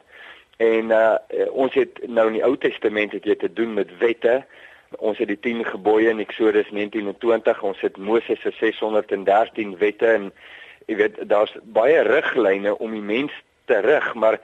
En 0.63 0.91
uh 0.91 1.15
ons 1.51 1.73
het 1.73 2.01
nou 2.07 2.27
in 2.29 2.37
die 2.37 2.45
Ou 2.45 2.55
Testament 2.57 3.13
het 3.15 3.25
jy 3.27 3.35
te 3.41 3.51
doen 3.53 3.73
met 3.73 3.91
wette. 3.99 4.41
Ons 5.01 5.17
het 5.21 5.29
die 5.31 5.39
10 5.39 5.63
gebooie 5.65 6.11
in 6.13 6.21
Eksodus 6.21 6.69
19 6.71 7.09
en 7.11 7.17
20. 7.17 7.63
Ons 7.63 7.81
het 7.81 7.97
Moses 7.97 8.41
se 8.41 8.51
613 8.59 9.77
wette 9.81 10.07
en 10.07 10.29
jy 10.87 10.99
weet 10.99 11.17
daar's 11.31 11.55
baie 11.75 12.03
riglyne 12.05 12.77
om 12.77 12.93
die 12.93 13.05
mens 13.05 13.33
te 13.71 13.79
rig, 13.85 14.07
maar 14.19 14.39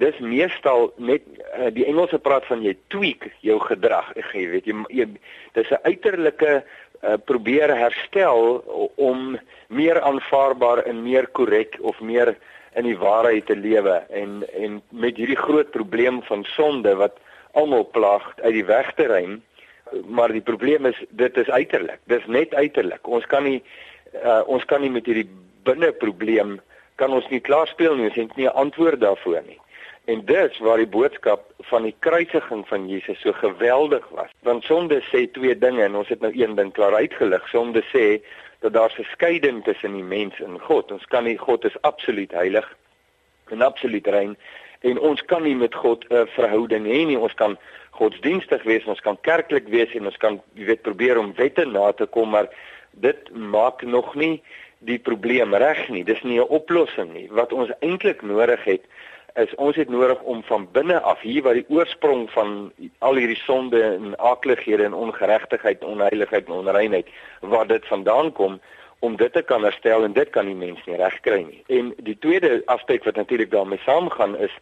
dis 0.00 0.18
meestal 0.24 0.88
net 0.96 1.24
uh, 1.58 1.68
die 1.74 1.84
Engelse 1.84 2.18
praat 2.18 2.46
van 2.48 2.62
jy 2.64 2.72
tweak 2.94 3.28
jou 3.44 3.58
gedrag. 3.60 4.08
Ek 4.16 4.32
jy 4.36 4.46
weet 4.54 4.70
jy, 4.70 4.76
jy 4.88 5.08
dis 5.58 5.70
'n 5.70 5.84
uiterlike 5.84 6.52
uh, 6.62 7.16
probeer 7.28 7.74
herstel 7.76 8.64
om 8.96 9.36
meer 9.68 10.00
aanvaarbaar 10.00 10.84
en 10.88 11.04
meer 11.04 11.28
korrek 11.36 11.76
of 11.80 12.00
meer 12.00 12.36
in 12.74 12.84
die 12.84 12.98
waarheid 12.98 13.46
te 13.46 13.56
lewe 13.56 14.02
en 14.10 14.42
en 14.56 14.82
met 14.88 15.16
hierdie 15.16 15.38
groot 15.38 15.70
probleem 15.70 16.22
van 16.22 16.44
sonde 16.44 16.94
wat 16.96 17.18
almal 17.52 17.88
plaag 17.90 18.32
uit 18.40 18.52
die 18.52 18.64
weg 18.64 18.94
te 18.94 19.06
ruim. 19.06 19.42
Maar 20.08 20.32
die 20.32 20.44
probleem 20.44 20.86
is 20.86 20.98
dit 21.10 21.36
is 21.36 21.50
uiterlik. 21.50 22.00
Dis 22.04 22.24
net 22.26 22.54
uiterlik. 22.54 23.06
Ons 23.06 23.26
kan 23.26 23.44
nie 23.44 23.62
uh, 24.24 24.40
ons 24.46 24.64
kan 24.64 24.80
nie 24.80 24.90
met 24.90 25.06
hierdie 25.06 25.28
binne 25.62 25.92
probleem 25.92 26.60
kan 27.00 27.12
ons 27.12 27.28
nie 27.32 27.40
klaar 27.40 27.68
speel 27.68 27.96
nie. 27.96 28.08
Ons 28.08 28.20
het 28.20 28.36
nie 28.36 28.46
'n 28.46 28.58
antwoord 28.64 29.00
daarvoor 29.00 29.42
nie. 29.46 29.60
En 30.04 30.24
dis 30.24 30.58
waar 30.58 30.76
die 30.76 30.86
boodskap 30.86 31.44
van 31.70 31.82
die 31.82 31.94
kruisiging 31.98 32.68
van 32.68 32.88
Jesus 32.88 33.20
so 33.20 33.32
geweldig 33.32 34.08
was. 34.08 34.30
Want 34.42 34.64
sonde 34.64 35.00
sê 35.12 35.30
twee 35.30 35.58
dinge 35.58 35.82
en 35.82 35.94
ons 35.94 36.08
het 36.08 36.20
nou 36.20 36.32
een 36.34 36.54
ding 36.54 36.72
klaar 36.72 36.94
uitgelig. 36.94 37.48
Sonde 37.48 37.82
sê 37.94 38.22
dat 38.62 38.72
daar 38.72 38.94
'n 38.98 39.06
skeiding 39.12 39.64
tussen 39.64 39.92
die 39.92 40.08
mens 40.16 40.40
en 40.40 40.60
God. 40.60 40.92
Ons 40.92 41.06
kan 41.06 41.24
nie 41.24 41.38
God 41.38 41.64
is 41.64 41.80
absoluut 41.80 42.32
heilig 42.32 42.76
en 43.50 43.62
absoluut 43.62 44.06
rein 44.06 44.36
en 44.80 44.98
ons 44.98 45.24
kan 45.24 45.42
nie 45.42 45.56
met 45.56 45.74
God 45.74 46.04
'n 46.08 46.26
verhouding 46.26 46.86
hê 46.86 47.06
nie. 47.06 47.18
Ons 47.18 47.34
kan 47.34 47.58
godsdienstig 47.90 48.62
wees, 48.62 48.84
ons 48.84 49.00
kan 49.00 49.18
kerklik 49.20 49.68
wees 49.68 49.94
en 49.94 50.06
ons 50.06 50.16
kan 50.16 50.40
jy 50.54 50.64
weet 50.64 50.82
probeer 50.82 51.18
om 51.18 51.34
wette 51.34 51.64
na 51.64 51.92
te 51.92 52.06
kom, 52.06 52.30
maar 52.30 52.48
dit 52.90 53.30
maak 53.34 53.82
nog 53.82 54.14
nie 54.14 54.42
die 54.78 54.98
probleem 54.98 55.54
reg 55.54 55.88
nie. 55.88 56.04
Dis 56.04 56.22
nie 56.22 56.38
'n 56.38 56.48
oplossing 56.48 57.12
nie. 57.12 57.28
Wat 57.30 57.52
ons 57.52 57.70
eintlik 57.80 58.22
nodig 58.22 58.64
het 58.64 58.82
is 59.34 59.54
ons 59.54 59.76
het 59.76 59.88
nodig 59.88 60.20
om 60.20 60.42
van 60.42 60.68
binne 60.72 61.00
af 61.00 61.20
hier 61.20 61.42
waar 61.42 61.54
die 61.54 61.68
oorsprong 61.68 62.30
van 62.30 62.72
al 62.98 63.16
hierdie 63.16 63.40
sonde 63.44 63.82
en 63.82 64.18
aaklighede 64.18 64.84
en 64.84 64.94
ongeregtigheid 64.94 65.84
onheiligheid 65.84 66.46
en 66.46 66.52
onreinheid 66.52 67.08
waar 67.40 67.66
dit 67.66 67.86
vandaan 67.86 68.32
kom 68.32 68.60
om 68.98 69.16
dit 69.16 69.32
te 69.32 69.42
kan 69.42 69.64
herstel 69.64 70.04
en 70.04 70.12
dit 70.12 70.30
kan 70.30 70.46
die 70.46 70.54
mens 70.54 70.84
nie 70.86 70.96
regkry 70.96 71.40
nie. 71.42 71.62
En 71.66 71.94
die 71.96 72.18
tweede 72.18 72.62
aspek 72.70 73.04
wat 73.04 73.16
natuurlik 73.16 73.50
daarmee 73.50 73.80
saamgaan 73.84 74.36
is 74.38 74.52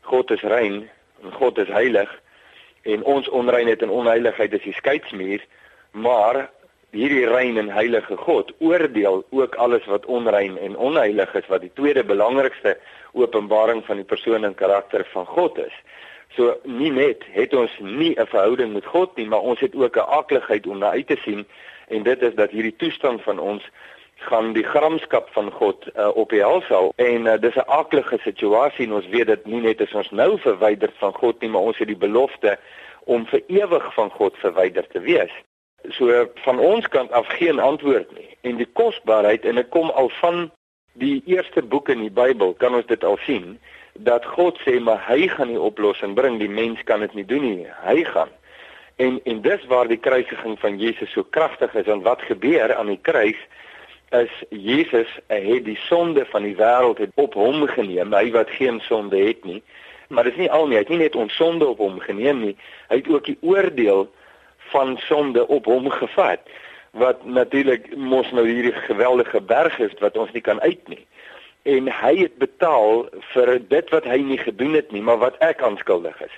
God 0.00 0.30
is 0.30 0.42
rein 0.42 0.88
en 1.22 1.32
God 1.32 1.58
is 1.58 1.68
heilig 1.68 2.20
en 2.82 3.02
ons 3.04 3.28
onreinheid 3.28 3.82
en 3.82 3.90
onheiligheid 3.90 4.52
is 4.52 4.62
die 4.62 4.76
skeidsmuur, 4.76 5.44
maar 5.90 6.50
hierdie 6.90 7.26
rein 7.26 7.58
en 7.60 7.68
heilige 7.68 8.16
God 8.16 8.52
oordeel 8.58 9.24
ook 9.30 9.54
alles 9.54 9.84
wat 9.86 10.06
onrein 10.06 10.58
en 10.58 10.76
onheilig 10.76 11.34
is 11.34 11.46
wat 11.46 11.60
die 11.60 11.72
tweede 11.74 12.04
belangrikste 12.04 12.78
openbaring 13.12 13.84
van 13.84 13.96
die 13.96 14.08
persoon 14.08 14.44
en 14.44 14.54
karakter 14.54 15.06
van 15.12 15.26
God 15.26 15.58
is. 15.58 15.74
So 16.36 16.56
nie 16.64 16.90
net 16.92 17.24
het 17.32 17.54
ons 17.54 17.72
nie 17.80 18.14
'n 18.16 18.26
verhouding 18.26 18.72
met 18.72 18.86
God 18.86 19.16
nie, 19.16 19.26
maar 19.26 19.40
ons 19.40 19.60
het 19.60 19.74
ook 19.74 19.96
'n 19.96 20.10
aakligheid 20.18 20.66
om 20.66 20.78
na 20.78 20.90
uit 20.90 21.06
te 21.06 21.16
sien 21.24 21.46
en 21.88 22.02
dit 22.02 22.22
is 22.22 22.34
dat 22.34 22.50
hierdie 22.50 22.76
toestand 22.76 23.22
van 23.22 23.38
ons 23.38 23.62
gaan 24.18 24.52
die 24.52 24.64
gramskap 24.64 25.28
van 25.32 25.50
God 25.50 25.86
uh, 25.96 26.08
op 26.16 26.30
die 26.30 26.40
hel 26.40 26.62
sal 26.68 26.92
en 26.96 27.26
uh, 27.26 27.38
dis 27.40 27.54
'n 27.54 27.70
aaklige 27.70 28.18
situasie 28.22 28.86
en 28.86 28.92
ons 28.92 29.08
weet 29.08 29.26
dit 29.26 29.46
nie 29.46 29.60
net 29.60 29.80
is 29.80 29.94
ons 29.94 30.10
nou 30.10 30.38
verwyder 30.38 30.90
van 30.98 31.12
God 31.12 31.40
nie, 31.40 31.48
maar 31.50 31.62
ons 31.62 31.78
het 31.78 31.86
die 31.86 31.96
belofte 32.06 32.58
om 33.04 33.26
vir 33.26 33.42
ewig 33.46 33.94
van 33.94 34.10
God 34.10 34.36
verwyder 34.36 34.86
te 34.86 35.00
wees. 35.00 35.32
So 35.82 36.28
van 36.34 36.58
ons 36.58 36.88
kant 36.88 37.12
af 37.12 37.26
geen 37.26 37.58
antwoord 37.58 38.10
nie. 38.16 38.36
En 38.40 38.56
die 38.56 38.68
kosbaarheid 38.72 39.44
en 39.44 39.54
dit 39.54 39.68
kom 39.68 39.90
al 39.90 40.08
van 40.20 40.50
die 40.92 41.22
eerste 41.26 41.62
boek 41.62 41.88
in 41.88 42.02
die 42.02 42.10
Bybel 42.10 42.54
kan 42.58 42.74
ons 42.74 42.86
dit 42.86 43.04
al 43.04 43.18
sien 43.22 43.58
dat 43.98 44.26
God 44.26 44.58
sê 44.62 44.78
maar 44.82 45.00
hy 45.06 45.28
gaan 45.30 45.50
die 45.50 45.60
oplossing 45.60 46.14
bring 46.14 46.38
die 46.38 46.50
mens 46.50 46.82
kan 46.86 47.00
dit 47.00 47.14
nie 47.14 47.26
doen 47.26 47.46
nie. 47.46 47.70
Hy 47.82 48.02
gaan. 48.10 48.30
En 48.98 49.20
en 49.24 49.42
dis 49.42 49.66
waar 49.70 49.88
die 49.88 50.00
kruisiging 50.02 50.58
van 50.58 50.78
Jesus 50.78 51.12
so 51.14 51.22
kragtig 51.22 51.74
is 51.74 51.86
en 51.86 52.02
wat 52.02 52.22
gebeur 52.26 52.74
aan 52.74 52.90
die 52.90 53.00
kruis 53.02 53.38
is 54.10 54.34
Jesus 54.50 55.10
het 55.26 55.64
die 55.64 55.78
sonde 55.86 56.24
van 56.30 56.42
die 56.42 56.56
wêreld 56.56 57.02
op 57.14 57.34
hom 57.34 57.66
geneem 57.70 58.14
hy 58.14 58.30
wat 58.34 58.50
geen 58.50 58.80
sonde 58.80 59.18
het 59.18 59.44
nie. 59.44 59.62
Maar 60.08 60.24
dit 60.24 60.32
is 60.32 60.46
nie 60.46 60.50
al 60.50 60.66
nie 60.66 60.78
hy 60.78 60.82
het 60.86 60.94
nie 60.94 61.04
net 61.06 61.16
ons 61.16 61.34
sonde 61.34 61.66
op 61.66 61.78
hom 61.78 61.98
geneem 62.02 62.42
nie 62.42 62.56
hy 62.88 63.02
het 63.02 63.10
ook 63.10 63.30
die 63.30 63.38
oordeel 63.40 64.08
van 64.72 64.96
sonde 65.08 65.46
op 65.48 65.64
hom 65.64 65.90
gevat 65.90 66.40
wat 66.90 67.24
natuurlik 67.24 67.96
mos 67.96 68.30
nou 68.30 68.46
hierdie 68.48 68.72
geweldige 68.72 69.40
berg 69.40 69.78
is 69.78 69.92
wat 69.98 70.16
ons 70.16 70.32
nie 70.32 70.42
kan 70.42 70.60
uit 70.60 70.88
nie. 70.88 71.04
En 71.62 71.90
hy 71.92 72.14
het 72.16 72.38
betaal 72.38 73.06
vir 73.32 73.58
dit 73.68 73.90
wat 73.90 74.04
hy 74.08 74.18
nie 74.24 74.38
gedoen 74.38 74.74
het 74.78 74.92
nie, 74.92 75.02
maar 75.02 75.20
wat 75.20 75.36
ek 75.44 75.62
aanskuldig 75.62 76.16
is. 76.24 76.34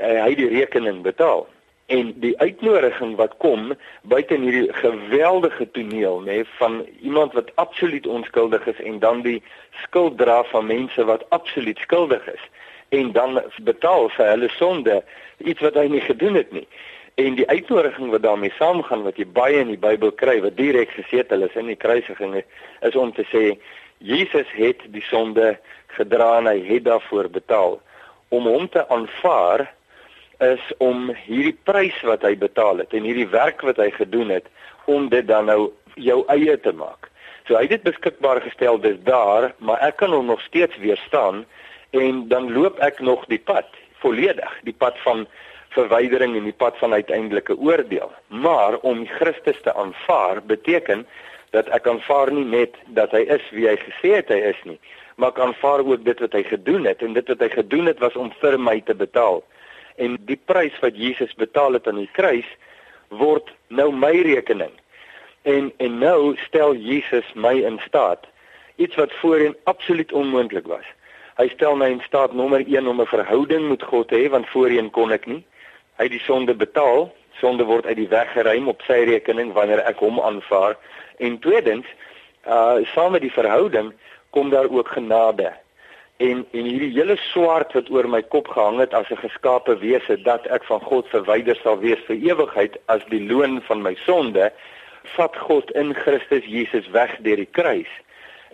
Hy 0.00 0.28
het 0.28 0.40
die 0.40 0.50
rekening 0.50 1.02
betaal. 1.02 1.46
En 1.92 2.12
die 2.20 2.32
uitnodiging 2.40 3.16
wat 3.16 3.36
kom 3.44 3.74
buite 4.02 4.36
hierdie 4.40 4.72
geweldige 4.72 5.66
toneel 5.76 6.22
nê 6.24 6.42
van 6.56 6.80
iemand 7.00 7.32
wat 7.32 7.52
absoluut 7.60 8.06
onskuldig 8.06 8.66
is 8.66 8.80
en 8.80 8.98
dan 8.98 9.20
die 9.22 9.42
skuld 9.82 10.16
dra 10.18 10.42
van 10.52 10.66
mense 10.66 11.04
wat 11.04 11.26
absoluut 11.28 11.78
skuldig 11.78 12.24
is 12.32 12.46
en 12.88 13.12
dan 13.12 13.42
betaal 13.68 14.08
vir 14.16 14.26
hulle 14.32 14.48
sonde 14.56 15.02
iets 15.38 15.60
wat 15.60 15.76
hy 15.78 15.86
nie 15.92 16.00
gedoen 16.00 16.38
het 16.40 16.52
nie. 16.52 16.66
En 17.14 17.36
die 17.38 17.46
uitnodiging 17.48 18.10
wat 18.10 18.22
daarmee 18.22 18.52
saamgaan 18.58 19.04
wat 19.06 19.18
jy 19.20 19.26
baie 19.26 19.60
in 19.62 19.70
die 19.70 19.78
Bybel 19.78 20.10
kry 20.18 20.40
wat 20.42 20.56
direk 20.58 20.90
gesetel 20.96 21.46
is 21.46 21.54
in 21.54 21.70
die 21.70 21.78
kruisiging 21.78 22.40
is 22.40 22.96
om 22.98 23.12
te 23.14 23.22
sê 23.30 23.44
Jesus 24.02 24.50
het 24.58 24.82
die 24.90 25.04
sonde 25.06 25.54
gedra 25.94 26.38
en 26.40 26.50
hy 26.50 26.58
het 26.66 26.84
daarvoor 26.88 27.30
betaal. 27.30 27.78
Om 28.34 28.50
hom 28.50 28.66
te 28.68 28.82
aanvaar 28.90 29.68
is 30.42 30.64
om 30.82 31.12
hierdie 31.24 31.54
prys 31.62 31.96
wat 32.02 32.26
hy 32.26 32.34
betaal 32.36 32.82
het 32.82 32.92
en 32.98 33.06
hierdie 33.06 33.30
werk 33.30 33.62
wat 33.62 33.78
hy 33.78 33.92
gedoen 33.94 34.34
het 34.34 34.50
om 34.90 35.06
dit 35.08 35.26
dan 35.28 35.46
nou 35.46 35.70
jou 35.94 36.24
eie 36.34 36.58
te 36.60 36.74
maak. 36.74 37.10
So 37.46 37.54
hy 37.54 37.68
het 37.68 37.76
dit 37.76 37.86
beskikbaar 37.86 38.42
gestel 38.42 38.80
dis 38.82 38.98
daar, 39.06 39.52
maar 39.62 39.78
ek 39.86 40.00
kan 40.02 40.10
hom 40.10 40.26
nog 40.32 40.42
steeds 40.42 40.76
weerstaan 40.82 41.44
en 41.94 42.26
dan 42.28 42.50
loop 42.52 42.80
ek 42.82 42.98
nog 42.98 43.22
die 43.30 43.38
pad 43.38 43.70
volledig, 44.02 44.50
die 44.66 44.74
pad 44.74 44.98
van 45.06 45.28
verwydering 45.74 46.36
en 46.38 46.46
die 46.46 46.56
pad 46.56 46.78
van 46.78 46.92
uiteindelike 46.92 47.56
oordeel. 47.58 48.10
Maar 48.28 48.78
om 48.86 49.06
Christus 49.06 49.60
te 49.62 49.74
aanvaar 49.74 50.42
beteken 50.46 51.06
dat 51.54 51.70
ek 51.76 51.86
aanvaar 51.90 52.32
nie 52.34 52.44
net 52.44 52.78
dat 52.98 53.14
hy 53.14 53.24
is 53.36 53.44
wie 53.54 53.66
hy 53.70 53.76
gesê 53.82 54.16
het 54.18 54.32
hy 54.32 54.40
is 54.50 54.60
nie, 54.66 54.78
maar 55.16 55.34
ek 55.34 55.42
aanvaar 55.46 55.84
ook 55.86 56.04
dit 56.06 56.22
wat 56.24 56.34
hy 56.34 56.42
gedoen 56.48 56.88
het 56.90 57.02
en 57.02 57.14
dit 57.14 57.28
wat 57.30 57.42
hy 57.44 57.50
gedoen 57.52 57.90
het 57.90 58.02
was 58.02 58.16
om 58.18 58.32
vir 58.40 58.58
my 58.58 58.80
te 58.86 58.96
betaal. 58.98 59.42
En 60.02 60.16
die 60.26 60.38
prys 60.50 60.74
wat 60.82 60.98
Jesus 60.98 61.34
betaal 61.38 61.78
het 61.78 61.86
aan 61.86 62.02
die 62.02 62.10
kruis 62.16 62.48
word 63.14 63.52
nou 63.68 63.92
my 63.94 64.14
rekening. 64.26 64.72
En 65.46 65.70
en 65.78 65.98
nou 66.02 66.34
stel 66.46 66.74
Jesus 66.74 67.30
my 67.34 67.54
in 67.62 67.78
staat 67.86 68.26
iets 68.82 68.98
wat 68.98 69.12
voorheen 69.22 69.54
absoluut 69.70 70.12
onmoontlik 70.12 70.66
was. 70.66 70.86
Hy 71.38 71.46
stel 71.52 71.76
my 71.78 71.92
in 71.94 72.02
staat 72.02 72.34
nommer 72.34 72.62
1 72.66 72.86
om 72.90 73.00
'n 73.00 73.06
verhouding 73.06 73.68
met 73.68 73.82
God 73.82 74.08
te 74.08 74.18
hê 74.18 74.30
want 74.30 74.50
voorheen 74.50 74.90
kon 74.90 75.12
ek 75.12 75.26
nie 75.26 75.44
hy 75.98 76.08
die 76.08 76.22
sonde 76.26 76.54
betaal, 76.54 77.08
sonde 77.40 77.64
word 77.64 77.86
uit 77.86 77.96
die 77.96 78.08
weg 78.08 78.32
geruim 78.32 78.68
op 78.68 78.82
sy 78.86 79.04
rekening 79.08 79.52
wanneer 79.52 79.82
ek 79.88 80.00
hom 80.02 80.20
aanvaar. 80.20 80.76
En 81.18 81.38
tweedens, 81.38 81.86
uh 82.46 82.82
saam 82.94 83.14
met 83.16 83.22
die 83.24 83.32
verhouding 83.32 83.92
kom 84.34 84.50
daar 84.50 84.70
ook 84.70 84.88
genade. 84.88 85.52
En 86.16 86.44
en 86.52 86.64
hierdie 86.64 86.92
hele 86.94 87.16
swaard 87.30 87.72
wat 87.72 87.90
oor 87.90 88.08
my 88.08 88.22
kop 88.22 88.48
gehang 88.48 88.78
het 88.82 88.94
as 88.94 89.10
'n 89.10 89.22
geskape 89.22 89.78
wese 89.78 90.22
dat 90.22 90.46
ek 90.46 90.64
van 90.64 90.80
God 90.80 91.08
verwyder 91.08 91.56
sal 91.62 91.78
wees 91.78 92.02
vir 92.06 92.16
ewigheid 92.16 92.78
as 92.86 93.02
die 93.08 93.24
loon 93.26 93.62
van 93.62 93.82
my 93.82 93.94
sonde, 94.06 94.52
vat 95.16 95.36
God 95.36 95.70
in 95.70 95.94
Christus 95.94 96.44
Jesus 96.44 96.90
weg 96.90 97.16
deur 97.22 97.36
die 97.36 97.50
kruis 97.50 97.90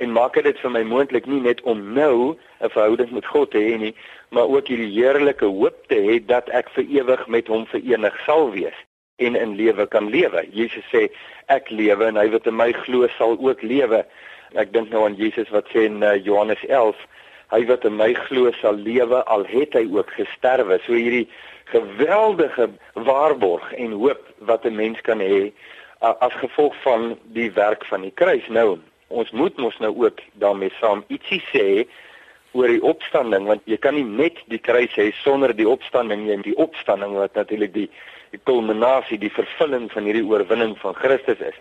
en 0.01 0.13
maak 0.17 0.39
dit 0.43 0.59
vir 0.63 0.73
my 0.73 0.83
moontlik 0.89 1.27
nie 1.29 1.41
net 1.45 1.61
om 1.69 1.81
nou 1.93 2.37
'n 2.61 2.71
verhouding 2.71 3.11
met 3.11 3.27
God 3.27 3.51
te 3.51 3.59
hê 3.59 3.77
nie, 3.79 3.95
maar 4.31 4.49
ook 4.49 4.69
hierdie 4.71 4.93
heerlike 4.95 5.45
hoop 5.45 5.87
te 5.91 5.99
hê 5.99 6.19
dat 6.27 6.49
ek 6.55 6.71
vir 6.77 6.87
ewig 7.01 7.27
met 7.27 7.49
hom 7.51 7.67
verenig 7.71 8.17
sal 8.27 8.51
wees 8.55 8.77
en 9.21 9.37
in 9.37 9.55
lewe 9.59 9.87
kan 9.87 10.09
lewe. 10.11 10.45
Jesus 10.55 10.87
sê 10.93 11.09
ek 11.53 11.71
lewe 11.71 12.07
en 12.09 12.19
hy 12.21 12.29
wat 12.33 12.47
in 12.49 12.57
my 12.57 12.71
glo 12.85 13.09
sal 13.19 13.37
ook 13.37 13.63
lewe. 13.67 14.05
Ek 14.59 14.71
dink 14.75 14.91
nou 14.95 15.05
aan 15.07 15.19
Jesus 15.19 15.51
wat 15.55 15.69
sê 15.75 15.85
in 15.89 16.01
uh, 16.03 16.15
Johannes 16.17 16.63
11, 16.69 16.99
hy 17.51 17.61
wat 17.69 17.85
in 17.85 17.99
my 17.99 18.13
glo 18.27 18.53
sal 18.61 18.79
lewe 18.79 19.23
al 19.35 19.45
het 19.51 19.75
hy 19.77 19.85
ook 19.91 20.15
gesterwe. 20.15 20.79
So 20.87 20.95
hierdie 20.95 21.27
geweldige 21.71 22.71
waarborg 22.95 23.67
en 23.79 23.99
hoop 23.99 24.23
wat 24.47 24.65
'n 24.65 24.79
mens 24.79 25.01
kan 25.07 25.21
hê 25.21 25.51
uh, 25.51 26.15
as 26.23 26.35
gevolg 26.43 26.75
van 26.83 27.19
die 27.35 27.51
werk 27.59 27.85
van 27.91 28.07
die 28.07 28.15
kruis. 28.15 28.47
Nou 28.49 28.79
ons 29.09 29.31
moet 29.31 29.57
mos 29.59 29.77
nou 29.79 29.93
ook 30.07 30.23
daarmee 30.39 30.71
saam 30.79 31.05
ietsie 31.09 31.43
sê 31.51 31.87
oor 32.53 32.69
die 32.69 32.83
opstanding 32.83 33.47
want 33.47 33.63
jy 33.71 33.77
kan 33.79 33.95
nie 33.95 34.07
net 34.07 34.41
die 34.53 34.59
kruis 34.59 34.95
hê 34.99 35.11
sonder 35.23 35.55
die 35.55 35.69
opstanding. 35.69 36.25
Nie 36.25 36.35
en 36.39 36.43
die 36.47 36.57
opstanding 36.57 37.15
wat 37.19 37.35
natuurlik 37.35 37.75
die 37.75 37.89
die 38.31 38.41
kulminasie 38.47 39.19
die 39.19 39.33
vervulling 39.35 39.89
van 39.91 40.07
hierdie 40.07 40.27
oorwinning 40.27 40.77
van 40.79 40.95
Christus 40.95 41.41
is. 41.43 41.57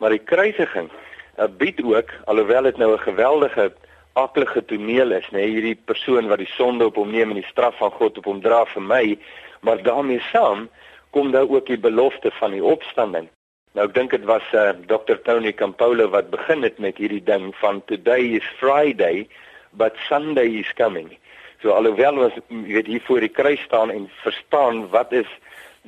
Maar 0.00 0.12
die 0.16 0.24
kruisiging 0.24 0.90
uh, 0.90 1.46
bied 1.60 1.80
ook 1.84 2.12
alhoewel 2.28 2.68
dit 2.68 2.76
nou 2.76 2.92
'n 2.92 3.06
geweldige 3.08 3.72
aaklige 4.12 4.64
toneel 4.64 5.12
is, 5.12 5.28
nê, 5.32 5.46
hierdie 5.46 5.78
persoon 5.84 6.28
wat 6.28 6.38
die 6.38 6.52
sonde 6.56 6.84
op 6.84 6.96
hom 6.96 7.10
neem 7.10 7.30
en 7.30 7.40
die 7.40 7.50
straf 7.50 7.76
van 7.78 7.90
God 7.90 8.18
op 8.18 8.24
hom 8.24 8.40
dra 8.40 8.64
vir 8.74 8.82
my, 8.82 9.18
maar 9.60 9.82
daarmee 9.82 10.20
saam 10.32 10.68
kom 11.10 11.30
daar 11.30 11.48
ook 11.48 11.66
die 11.66 11.78
belofte 11.78 12.30
van 12.30 12.50
die 12.50 12.64
opstanding. 12.64 13.28
Nou 13.72 13.86
ek 13.86 13.94
dink 13.94 14.10
dit 14.10 14.24
was 14.26 14.42
uh, 14.52 14.72
Dr 14.90 15.20
Tony 15.22 15.52
Campolo 15.52 16.08
wat 16.10 16.30
begin 16.30 16.62
het 16.66 16.78
met 16.78 16.98
hierdie 16.98 17.22
ding 17.22 17.54
van 17.62 17.82
today 17.86 18.34
is 18.40 18.46
Friday 18.58 19.28
but 19.76 19.96
Sunday 20.08 20.60
is 20.60 20.72
coming. 20.74 21.16
So 21.62 21.70
alhoewel 21.76 22.18
ons 22.24 22.38
weet 22.48 22.86
hier 22.86 23.02
voor 23.04 23.20
die 23.20 23.32
kruis 23.32 23.60
staan 23.60 23.90
en 23.90 24.10
verstaan 24.22 24.86
wat 24.90 25.12
is 25.12 25.28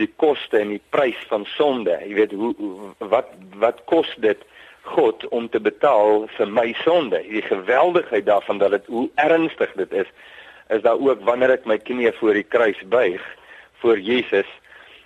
die 0.01 0.11
koste 0.17 0.59
en 0.59 0.75
die 0.75 0.83
prys 0.91 1.19
van 1.29 1.45
sonde. 1.57 1.97
Jy 2.07 2.15
weet 2.15 2.33
hoe 2.33 2.55
wat 2.99 3.33
wat 3.61 3.85
kos 3.91 4.09
dit 4.25 4.41
God 4.83 5.27
om 5.29 5.49
te 5.49 5.61
betaal 5.63 6.27
vir 6.37 6.49
my 6.51 6.73
sonde. 6.83 7.23
Die 7.29 7.45
geweldigheid 7.47 8.27
daarvan 8.27 8.59
dat 8.59 8.75
dit 8.77 8.87
hoe 8.87 9.09
ernstig 9.15 9.73
dit 9.79 9.93
is, 9.93 10.09
is 10.69 10.83
daar 10.83 10.99
ook 10.99 11.23
wanneer 11.29 11.55
ek 11.57 11.69
my 11.69 11.79
knieë 11.79 12.15
voor 12.19 12.37
die 12.39 12.49
kruis 12.49 12.81
buig 12.91 13.23
voor 13.83 13.99
Jesus, 13.99 14.49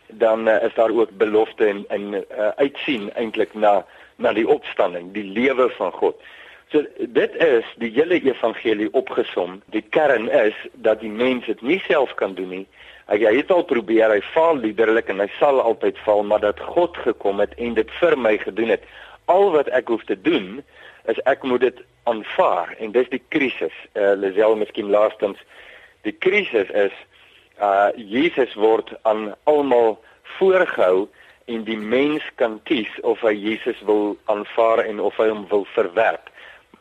dan 0.06 0.48
uh, 0.48 0.62
is 0.62 0.74
daar 0.74 0.92
ook 0.92 1.10
belofte 1.16 1.66
en 1.66 1.84
en 1.88 2.14
uh, 2.14 2.48
uitsien 2.56 3.12
eintlik 3.14 3.54
na 3.54 3.84
na 4.16 4.32
die 4.32 4.48
opstanding, 4.48 5.12
die 5.12 5.24
lewe 5.24 5.68
van 5.76 5.92
God. 5.92 6.20
So 6.72 6.82
dit 6.98 7.34
is 7.42 7.66
die 7.78 7.92
hele 7.94 8.18
evangelie 8.18 8.88
opgesom. 8.98 9.60
Die 9.70 9.84
kern 9.94 10.26
is 10.30 10.54
dat 10.72 11.00
die 11.00 11.10
mens 11.10 11.46
dit 11.46 11.62
nie 11.62 11.78
self 11.86 12.14
kan 12.14 12.34
doen 12.34 12.48
nie. 12.48 12.66
Hy 13.06 13.20
het 13.22 13.52
al 13.54 13.62
probeer, 13.62 14.10
hy 14.10 14.22
faal 14.34 14.58
liderlik 14.58 15.12
en 15.12 15.22
hy 15.22 15.28
sal 15.38 15.60
altyd 15.62 15.98
faal, 16.02 16.24
maar 16.26 16.42
dat 16.42 16.58
God 16.74 16.96
gekom 17.04 17.38
het 17.38 17.54
en 17.62 17.76
dit 17.78 17.90
vir 18.00 18.16
my 18.18 18.34
gedoen 18.42 18.74
het 18.74 18.88
al 19.30 19.52
wat 19.54 19.70
ek 19.74 19.92
hoef 19.94 20.02
te 20.10 20.16
doen 20.18 20.62
is 21.06 21.20
ek 21.30 21.44
moet 21.46 21.62
dit 21.62 21.82
aanvaar 22.10 22.74
en 22.82 22.92
dis 22.94 23.08
die 23.14 23.22
krisis. 23.28 23.74
Uh 23.94 24.14
Lisel 24.18 24.56
miskien 24.58 24.90
laastens 24.90 25.38
die 26.06 26.14
krisis 26.14 26.70
is 26.70 26.94
uh 27.62 27.90
Jesus 27.94 28.54
word 28.58 28.90
aan 29.02 29.34
almal 29.44 29.98
voorgehou 30.38 31.06
en 31.46 31.62
die 31.64 31.78
mens 31.78 32.26
kan 32.42 32.58
kies 32.66 32.90
of 33.02 33.22
hy 33.22 33.34
Jesus 33.38 33.78
wil 33.86 34.16
aanvaar 34.30 34.82
en 34.86 35.00
of 35.00 35.18
hy 35.22 35.28
hom 35.30 35.46
wil 35.50 35.66
verwerp. 35.74 36.30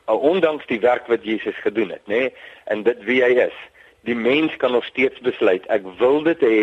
Uh, 0.05 0.21
ondanks 0.21 0.65
die 0.69 0.79
werk 0.79 1.07
wat 1.07 1.23
Jesus 1.23 1.55
gedoen 1.63 1.89
het, 1.89 2.03
nê? 2.05 2.19
Nee? 2.19 2.33
En 2.63 2.83
dit 2.83 3.03
wie 3.03 3.23
hy 3.23 3.31
is. 3.47 3.55
Die 4.05 4.15
mens 4.15 4.55
kan 4.61 4.71
nog 4.71 4.85
steeds 4.85 5.19
besluit 5.19 5.65
ek 5.73 5.85
wil 5.97 6.21
dit 6.23 6.41
hê 6.45 6.59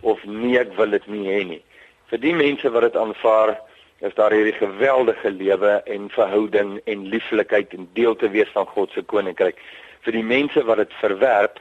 of 0.00 0.24
nee 0.26 0.58
ek 0.58 0.74
wil 0.74 0.90
dit 0.90 1.06
nie 1.06 1.28
hê 1.30 1.42
nie. 1.46 1.62
Vir 2.10 2.18
die 2.18 2.34
mense 2.34 2.70
wat 2.74 2.82
dit 2.88 2.96
aanvaar, 2.98 3.54
is 4.02 4.14
daar 4.14 4.34
hierdie 4.34 4.56
geweldige 4.58 5.30
lewe 5.30 5.76
en 5.86 6.08
verhouding 6.10 6.80
en 6.90 7.06
lieflikheid 7.08 7.74
en 7.76 7.86
deel 7.94 8.16
te 8.18 8.30
wees 8.34 8.50
van 8.52 8.66
God 8.66 8.90
se 8.90 9.02
koninkryk. 9.06 9.60
Vir 10.02 10.18
die 10.18 10.26
mense 10.26 10.64
wat 10.66 10.82
dit 10.82 10.98
verwerp, 10.98 11.60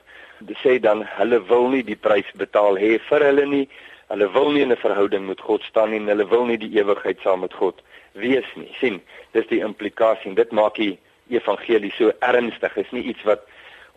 sê 0.64 0.80
dan 0.82 1.04
hulle 1.20 1.38
wil 1.46 1.70
nie 1.70 1.84
die 1.86 1.96
prys 1.96 2.26
betaal 2.42 2.80
hê 2.82 2.98
vir 3.12 3.26
hulle 3.28 3.46
nie. 3.46 3.68
Hulle 4.10 4.28
wil 4.34 4.52
nie 4.52 4.66
in 4.66 4.74
'n 4.74 4.84
verhouding 4.88 5.28
met 5.28 5.42
God 5.42 5.62
staan 5.64 5.92
nie 5.92 6.00
en 6.00 6.08
hulle 6.08 6.28
wil 6.28 6.46
nie 6.46 6.58
die 6.58 6.74
ewigheid 6.82 7.20
saam 7.22 7.40
met 7.46 7.54
God 7.54 7.82
wees 8.14 8.50
nie. 8.56 8.74
sien, 8.80 9.02
dis 9.32 9.48
die 9.48 9.62
implikasie 9.62 10.30
en 10.30 10.36
dit 10.36 10.52
maak 10.52 10.76
die 10.76 10.98
evangelie 11.38 11.92
so 11.96 12.12
ernstig. 12.20 12.78
Is 12.78 12.92
nie 12.92 13.04
iets 13.04 13.24
wat 13.24 13.46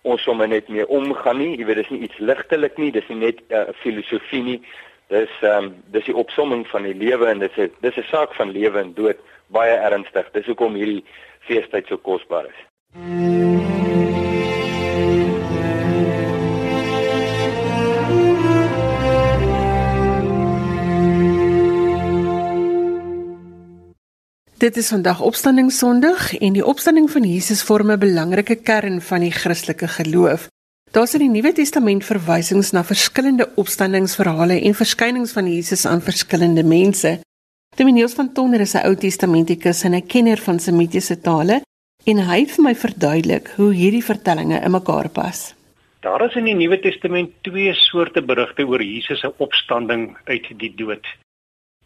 ons 0.02 0.22
sommer 0.22 0.48
net 0.48 0.68
mee 0.68 0.86
omgaan 0.88 1.38
nie. 1.38 1.56
Jy 1.58 1.68
weet, 1.68 1.82
dis 1.82 1.92
nie 1.94 2.02
iets 2.08 2.18
ligtelik 2.18 2.78
nie. 2.78 2.90
Dis 2.92 3.08
nie 3.08 3.20
net 3.26 3.40
'n 3.48 3.54
uh, 3.54 3.74
filosofie 3.82 4.42
nie. 4.42 4.60
Dis 5.12 5.32
ehm 5.42 5.64
um, 5.64 5.74
dis 5.92 6.04
die 6.04 6.16
opsomming 6.16 6.66
van 6.66 6.82
die 6.82 6.94
lewe 6.94 7.26
en 7.28 7.38
dis 7.38 7.56
'n 7.56 7.70
dis 7.80 7.96
'n 7.96 8.08
saak 8.10 8.34
van 8.34 8.52
lewe 8.52 8.78
en 8.80 8.94
dood 8.94 9.18
baie 9.46 9.76
ernstig. 9.76 10.30
Dis 10.32 10.46
hoekom 10.46 10.74
hierdie 10.74 11.04
feestyd 11.40 11.86
so 11.86 11.96
kosbaar 11.96 12.46
is. 12.46 13.53
Dit 24.64 24.76
is 24.76 24.88
vandag 24.88 25.18
Opstandingssondag 25.20 26.38
en 26.40 26.54
die 26.56 26.64
opstanding 26.64 27.10
van 27.12 27.24
Jesus 27.28 27.62
vorm 27.68 27.90
'n 27.92 27.98
belangrike 27.98 28.54
kern 28.56 29.00
van 29.00 29.20
die 29.20 29.30
Christelike 29.30 29.88
geloof. 29.88 30.46
Daar's 30.90 31.14
in 31.14 31.20
die 31.20 31.28
Nuwe 31.28 31.52
Testament 31.52 32.04
verwysings 32.04 32.70
na 32.70 32.84
verskillende 32.84 33.50
opstandingsverhale 33.54 34.60
en 34.60 34.74
verskynings 34.74 35.32
van 35.32 35.52
Jesus 35.52 35.86
aan 35.86 36.00
verskillende 36.00 36.64
mense. 36.64 37.20
Dominius 37.76 38.14
van 38.14 38.32
Tonder 38.32 38.60
is 38.60 38.74
'n 38.74 38.86
Ou 38.86 38.96
Testamentikus 38.96 39.82
en 39.82 39.94
'n 39.94 40.06
kenner 40.06 40.38
van 40.38 40.58
Semitiese 40.58 41.20
tale 41.20 41.60
en 42.04 42.18
hy 42.18 42.40
het 42.40 42.50
vir 42.50 42.64
my 42.64 42.74
verduidelik 42.74 43.52
hoe 43.56 43.74
hierdie 43.74 44.04
vertellinge 44.04 44.60
in 44.60 44.70
mekaar 44.70 45.08
pas. 45.08 45.54
Daar 46.00 46.24
is 46.24 46.34
in 46.34 46.44
die 46.44 46.54
Nuwe 46.54 46.80
Testament 46.80 47.30
twee 47.40 47.74
soorte 47.74 48.22
berigte 48.22 48.66
oor 48.66 48.82
Jesus 48.82 49.20
se 49.20 49.32
opstanding 49.36 50.16
uit 50.24 50.46
die 50.56 50.74
dood. 50.76 51.06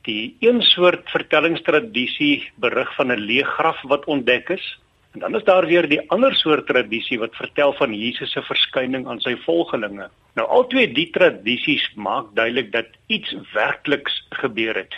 Die 0.08 0.36
een 0.40 0.62
soort 0.62 1.10
vertellingstradisie 1.12 2.50
berig 2.56 2.94
van 2.96 3.12
'n 3.12 3.20
leë 3.28 3.44
graf 3.44 3.82
wat 3.92 4.04
ontdek 4.04 4.48
is 4.56 4.66
En 5.12 5.20
dan 5.20 5.34
is 5.34 5.44
daar 5.44 5.66
weer 5.66 5.88
die 5.88 6.00
ander 6.10 6.34
soort 6.34 6.66
tradisie 6.66 7.18
wat 7.18 7.36
vertel 7.36 7.72
van 7.72 7.94
Jesus 7.94 8.32
se 8.32 8.42
verskyning 8.42 9.06
aan 9.08 9.20
sy 9.24 9.32
volgelinge. 9.44 10.08
Nou 10.36 10.46
al 10.48 10.66
twee 10.68 10.90
die 10.92 11.08
tradisies 11.10 11.86
maak 11.96 12.28
duidelik 12.36 12.72
dat 12.72 12.92
iets 13.06 13.34
werkliks 13.54 14.20
gebeur 14.42 14.76
het. 14.76 14.94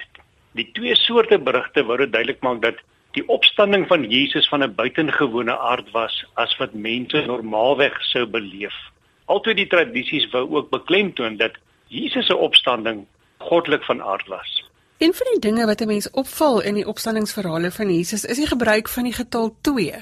Die 0.59 0.67
twee 0.75 0.97
soorte 0.99 1.39
berigte 1.39 1.85
wou 1.87 1.97
dit 2.03 2.13
duidelik 2.13 2.43
maak 2.43 2.63
dat 2.63 2.83
die 3.17 3.25
opstanding 3.29 3.87
van 3.89 4.05
Jesus 4.11 4.49
van 4.49 4.65
'n 4.65 4.75
buitengewone 4.75 5.59
aard 5.59 5.91
was 5.91 6.25
as 6.35 6.57
wat 6.59 6.75
mense 6.75 7.23
normaalweg 7.27 8.03
sou 8.13 8.27
beleef. 8.27 8.75
Altyd 9.25 9.57
die 9.57 9.67
tradisies 9.67 10.31
wou 10.31 10.45
ook 10.51 10.71
beklemtoon 10.71 11.37
dat 11.37 11.57
Jesus 11.89 12.27
se 12.27 12.37
opstanding 12.37 13.07
goddelik 13.39 13.85
van 13.85 14.03
aard 14.03 14.27
was. 14.27 14.70
Een 15.01 15.15
van 15.15 15.27
die 15.33 15.41
dinge 15.41 15.67
wat 15.67 15.81
'n 15.81 15.87
mens 15.87 16.11
opval 16.11 16.61
in 16.61 16.75
die 16.75 16.87
opstandingsverhale 16.87 17.71
van 17.71 17.89
Jesus 17.95 18.25
is 18.25 18.37
die 18.37 18.47
gebruik 18.47 18.89
van 18.89 19.03
die 19.03 19.13
getal 19.13 19.57
2. 19.61 19.95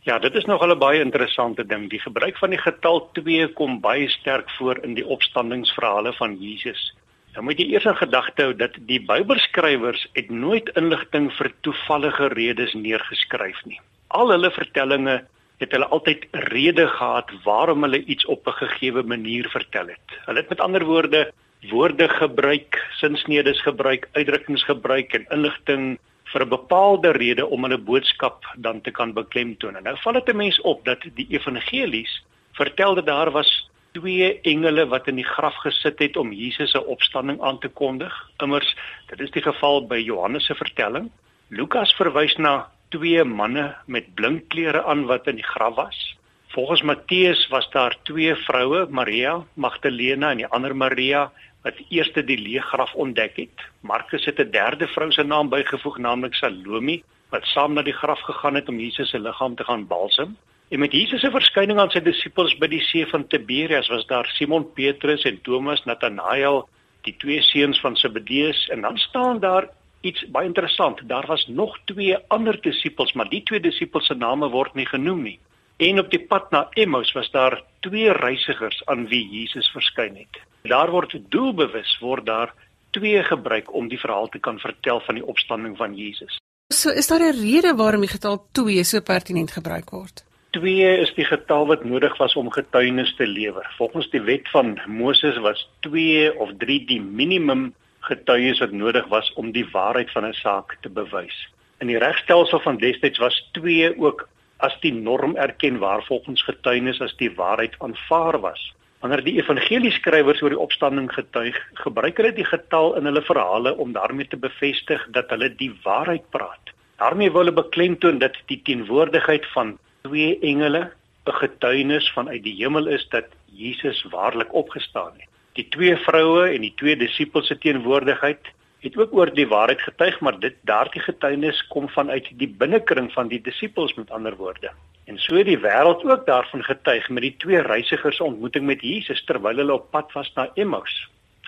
Ja, 0.00 0.18
dit 0.18 0.34
is 0.34 0.44
nog 0.44 0.66
'n 0.66 0.78
baie 0.78 1.00
interessante 1.00 1.66
ding. 1.66 1.90
Die 1.90 2.00
gebruik 2.00 2.38
van 2.38 2.50
die 2.50 2.58
getal 2.58 3.10
2 3.12 3.52
kom 3.52 3.80
baie 3.80 4.08
sterk 4.08 4.50
voor 4.50 4.78
in 4.82 4.94
die 4.94 5.06
opstandingsverhale 5.06 6.12
van 6.12 6.36
Jesus. 6.40 6.94
Nou 7.32 7.44
moet 7.44 7.58
jy 7.58 7.66
eers 7.70 7.84
in 7.84 7.96
gedagte 7.96 8.42
hou 8.42 8.56
dat 8.56 8.74
die 8.80 9.04
Bybelskrywers 9.04 10.08
het 10.12 10.30
nooit 10.30 10.68
inligting 10.74 11.32
vir 11.32 11.52
toevallige 11.60 12.26
redes 12.26 12.72
neergeskryf 12.72 13.64
nie. 13.64 13.80
Al 14.06 14.30
hulle 14.30 14.50
vertellings 14.50 15.22
het 15.58 15.72
hulle 15.72 15.86
altyd 15.86 16.26
rede 16.30 16.88
gehad 16.88 17.30
waarom 17.44 17.82
hulle 17.82 18.04
iets 18.04 18.26
op 18.26 18.46
'n 18.46 18.52
gegeewe 18.52 19.02
manier 19.02 19.48
vertel 19.48 19.86
het. 19.86 20.18
Hulle 20.26 20.38
het 20.38 20.48
met 20.48 20.60
ander 20.60 20.84
woorde 20.84 21.32
woorde 21.68 22.08
gebruik, 22.08 22.78
sinsnedes 23.00 23.60
gebruik, 23.62 24.08
uitdrukkings 24.12 24.64
gebruik 24.64 25.12
en 25.14 25.26
inligting 25.30 25.98
vir 26.32 26.42
'n 26.44 26.48
bepaalde 26.48 27.10
rede 27.12 27.46
om 27.46 27.62
hulle 27.62 27.78
boodskap 27.78 28.44
dan 28.56 28.80
te 28.80 28.90
kan 28.90 29.12
beklemtoon. 29.12 29.82
Nou 29.82 29.96
val 29.96 30.12
dit 30.12 30.28
'n 30.28 30.36
mens 30.36 30.60
op 30.60 30.84
dat 30.84 30.98
die 31.14 31.26
evangelies 31.28 32.22
vertel 32.52 32.94
dat 32.94 33.06
daar 33.06 33.30
was 33.30 33.70
twee 33.92 34.40
engele 34.40 34.86
wat 34.86 35.08
in 35.08 35.16
die 35.16 35.26
graf 35.26 35.54
gesit 35.54 35.98
het 35.98 36.16
om 36.16 36.32
Jesus 36.32 36.70
se 36.70 36.86
opstanding 36.86 37.40
aan 37.40 37.58
te 37.58 37.68
kondig. 37.68 38.30
Immers, 38.38 38.76
dit 39.08 39.20
is 39.20 39.30
die 39.30 39.42
geval 39.42 39.86
by 39.86 39.98
Johannes 39.98 40.46
se 40.46 40.54
vertelling. 40.54 41.10
Lukas 41.48 41.94
verwys 41.98 42.36
na 42.36 42.70
twee 42.88 43.24
manne 43.24 43.74
met 43.86 44.14
blink 44.14 44.48
klere 44.48 44.84
aan 44.84 45.06
wat 45.06 45.26
in 45.26 45.36
die 45.36 45.46
graf 45.46 45.74
was. 45.74 46.16
Volgens 46.50 46.82
Matteus 46.82 47.48
was 47.48 47.70
daar 47.70 47.96
twee 48.02 48.34
vroue, 48.34 48.86
Maria 48.90 49.44
Magdalena 49.54 50.30
en 50.30 50.42
die 50.42 50.46
ander 50.46 50.76
Maria 50.76 51.30
wat 51.62 51.80
eerste 51.88 52.22
die 52.24 52.38
leë 52.38 52.62
graf 52.72 52.94
ontdek 52.94 53.36
het. 53.36 53.64
Markus 53.80 54.24
het 54.24 54.40
'n 54.40 54.50
derde 54.50 54.86
vrou 54.88 55.10
se 55.12 55.22
naam 55.22 55.48
bygevoeg, 55.48 55.98
naamlik 55.98 56.34
Salome, 56.34 57.02
wat 57.30 57.44
saam 57.44 57.74
na 57.74 57.82
die 57.82 57.92
graf 57.92 58.20
gegaan 58.20 58.54
het 58.54 58.68
om 58.68 58.78
Jesus 58.78 59.10
se 59.10 59.18
liggaam 59.18 59.54
te 59.54 59.64
gaan 59.64 59.86
balsem. 59.86 60.36
En 60.68 60.78
met 60.78 60.92
Jesus 60.92 61.20
se 61.20 61.30
verskyning 61.30 61.78
aan 61.78 61.90
sy 61.90 62.00
disippels 62.00 62.58
by 62.58 62.66
die 62.66 62.82
see 62.82 63.06
van 63.06 63.26
Tiberias 63.26 63.88
was 63.88 64.06
daar 64.06 64.26
Simon 64.26 64.72
Petrus 64.72 65.24
en 65.24 65.40
Thomas, 65.42 65.84
Nathanael, 65.84 66.68
die 67.02 67.16
twee 67.16 67.42
seuns 67.42 67.80
van 67.80 67.96
Zebedeus 67.96 68.68
en 68.68 68.80
dan 68.80 68.98
staan 68.98 69.40
daar 69.40 69.68
iets 70.00 70.24
baie 70.30 70.46
interessant. 70.46 71.00
Daar 71.08 71.26
was 71.26 71.46
nog 71.46 71.78
twee 71.84 72.16
ander 72.28 72.60
disippels, 72.60 73.12
maar 73.12 73.28
die 73.28 73.42
twee 73.42 73.60
disippels 73.60 74.06
se 74.06 74.14
name 74.14 74.48
word 74.48 74.74
nie 74.74 74.86
genoem 74.86 75.22
nie. 75.22 75.38
En 75.80 75.98
op 75.98 76.10
die 76.12 76.20
pad 76.28 76.50
na 76.52 76.66
Emmaus 76.76 77.12
was 77.16 77.30
daar 77.32 77.62
twee 77.80 78.12
reisigers 78.12 78.82
aan 78.84 79.06
wie 79.08 79.22
Jesus 79.32 79.70
verskyn 79.72 80.16
het. 80.18 80.40
Daar 80.68 80.90
word 80.92 81.14
doelbewus 81.32 81.94
word 82.04 82.26
daar 82.26 82.52
twee 82.92 83.22
gebruik 83.24 83.70
om 83.74 83.88
die 83.88 83.98
verhaal 83.98 84.28
te 84.28 84.38
kan 84.38 84.58
vertel 84.60 85.00
van 85.00 85.16
die 85.16 85.24
opstanding 85.24 85.76
van 85.76 85.94
Jesus. 85.96 86.36
So 86.68 86.90
is 86.90 87.06
daar 87.08 87.24
'n 87.24 87.40
rede 87.40 87.72
waarom 87.76 88.00
die 88.00 88.12
getal 88.12 88.44
2 88.52 88.84
so 88.84 89.00
pertinent 89.00 89.50
gebruik 89.50 89.90
word. 89.90 90.24
2 90.50 91.00
is 91.00 91.14
die 91.14 91.24
getal 91.24 91.66
wat 91.66 91.84
nodig 91.84 92.16
was 92.18 92.34
om 92.34 92.50
getuienis 92.50 93.14
te 93.16 93.26
lewer. 93.26 93.74
Volgens 93.78 94.10
die 94.10 94.20
wet 94.22 94.48
van 94.50 94.80
Moses 94.86 95.38
was 95.38 95.68
2 95.80 96.38
of 96.38 96.50
3 96.58 96.84
die 96.86 97.00
minimum 97.00 97.74
getuies 98.00 98.58
wat 98.58 98.72
nodig 98.72 99.08
was 99.08 99.32
om 99.32 99.52
die 99.52 99.68
waarheid 99.72 100.10
van 100.12 100.26
'n 100.26 100.32
saak 100.32 100.76
te 100.80 100.88
bewys. 100.88 101.48
In 101.78 101.86
die 101.86 101.98
regstelsel 101.98 102.60
van 102.60 102.76
destyds 102.76 103.18
was 103.18 103.48
2 103.52 103.98
ook 103.98 104.28
as 104.66 104.76
die 104.80 104.92
norm 104.92 105.36
erken 105.36 105.78
waar 105.78 106.02
volgens 106.04 106.42
getuienis 106.42 107.00
as 107.00 107.16
die 107.16 107.30
waarheid 107.34 107.74
aanvaar 107.78 108.40
was. 108.40 108.72
Wanneer 109.00 109.22
die 109.24 109.38
evangelieskrywers 109.40 110.42
oor 110.42 110.52
die 110.52 110.60
opstanding 110.60 111.08
getuig, 111.12 111.56
gebruik 111.80 112.18
hulle 112.20 112.32
die 112.36 112.44
getal 112.44 112.94
in 112.98 113.08
hulle 113.08 113.22
verhale 113.24 113.72
om 113.80 113.94
daarmee 113.96 114.28
te 114.28 114.36
bevestig 114.36 115.06
dat 115.16 115.32
hulle 115.32 115.48
die 115.56 115.72
waarheid 115.84 116.26
praat. 116.30 116.74
Daarmee 117.00 117.32
wil 117.32 117.46
hulle 117.46 117.56
beklemtoon 117.56 118.18
dat 118.20 118.36
die 118.52 118.60
teenwoordigheid 118.62 119.46
van 119.54 119.78
twee 120.04 120.38
engele 120.40 120.90
'n 121.26 121.32
getuienis 121.32 122.12
vanuit 122.12 122.42
die 122.42 122.56
hemel 122.60 122.86
is 122.86 123.08
dat 123.08 123.26
Jesus 123.46 124.04
waarlik 124.10 124.54
opgestaan 124.54 125.12
het. 125.16 125.28
Die 125.52 125.68
twee 125.68 125.96
vroue 125.96 126.48
en 126.48 126.60
die 126.60 126.74
twee 126.76 126.96
disippels 126.96 127.46
se 127.46 127.58
teenwoordigheid 127.58 128.52
het 128.80 128.96
ook 128.96 129.12
oor 129.12 129.32
die 129.34 129.48
waarheid 129.48 129.80
getuig, 129.82 130.20
maar 130.20 130.38
dit 130.40 130.56
daardie 130.68 131.00
getuienis 131.00 131.66
kom 131.66 131.88
vanuit 131.88 132.28
die 132.40 132.48
binnekring 132.48 133.12
van 133.12 133.28
die 133.28 133.40
disippels 133.40 133.94
met 133.94 134.10
ander 134.10 134.36
woorde. 134.36 134.72
En 135.04 135.18
so 135.18 135.36
het 135.36 135.48
die 135.48 135.58
wêreld 135.58 136.04
ook 136.04 136.26
daarvan 136.26 136.62
getuig 136.64 137.08
met 137.08 137.22
die 137.22 137.34
twee 137.42 137.62
reisigers 137.66 138.16
se 138.16 138.24
ontmoeting 138.24 138.66
met 138.66 138.82
Jesus 138.82 139.24
terwyl 139.24 139.56
hulle 139.56 139.72
op 139.72 139.90
pad 139.90 140.12
was 140.12 140.32
na 140.34 140.48
Emmaus. 140.54 140.94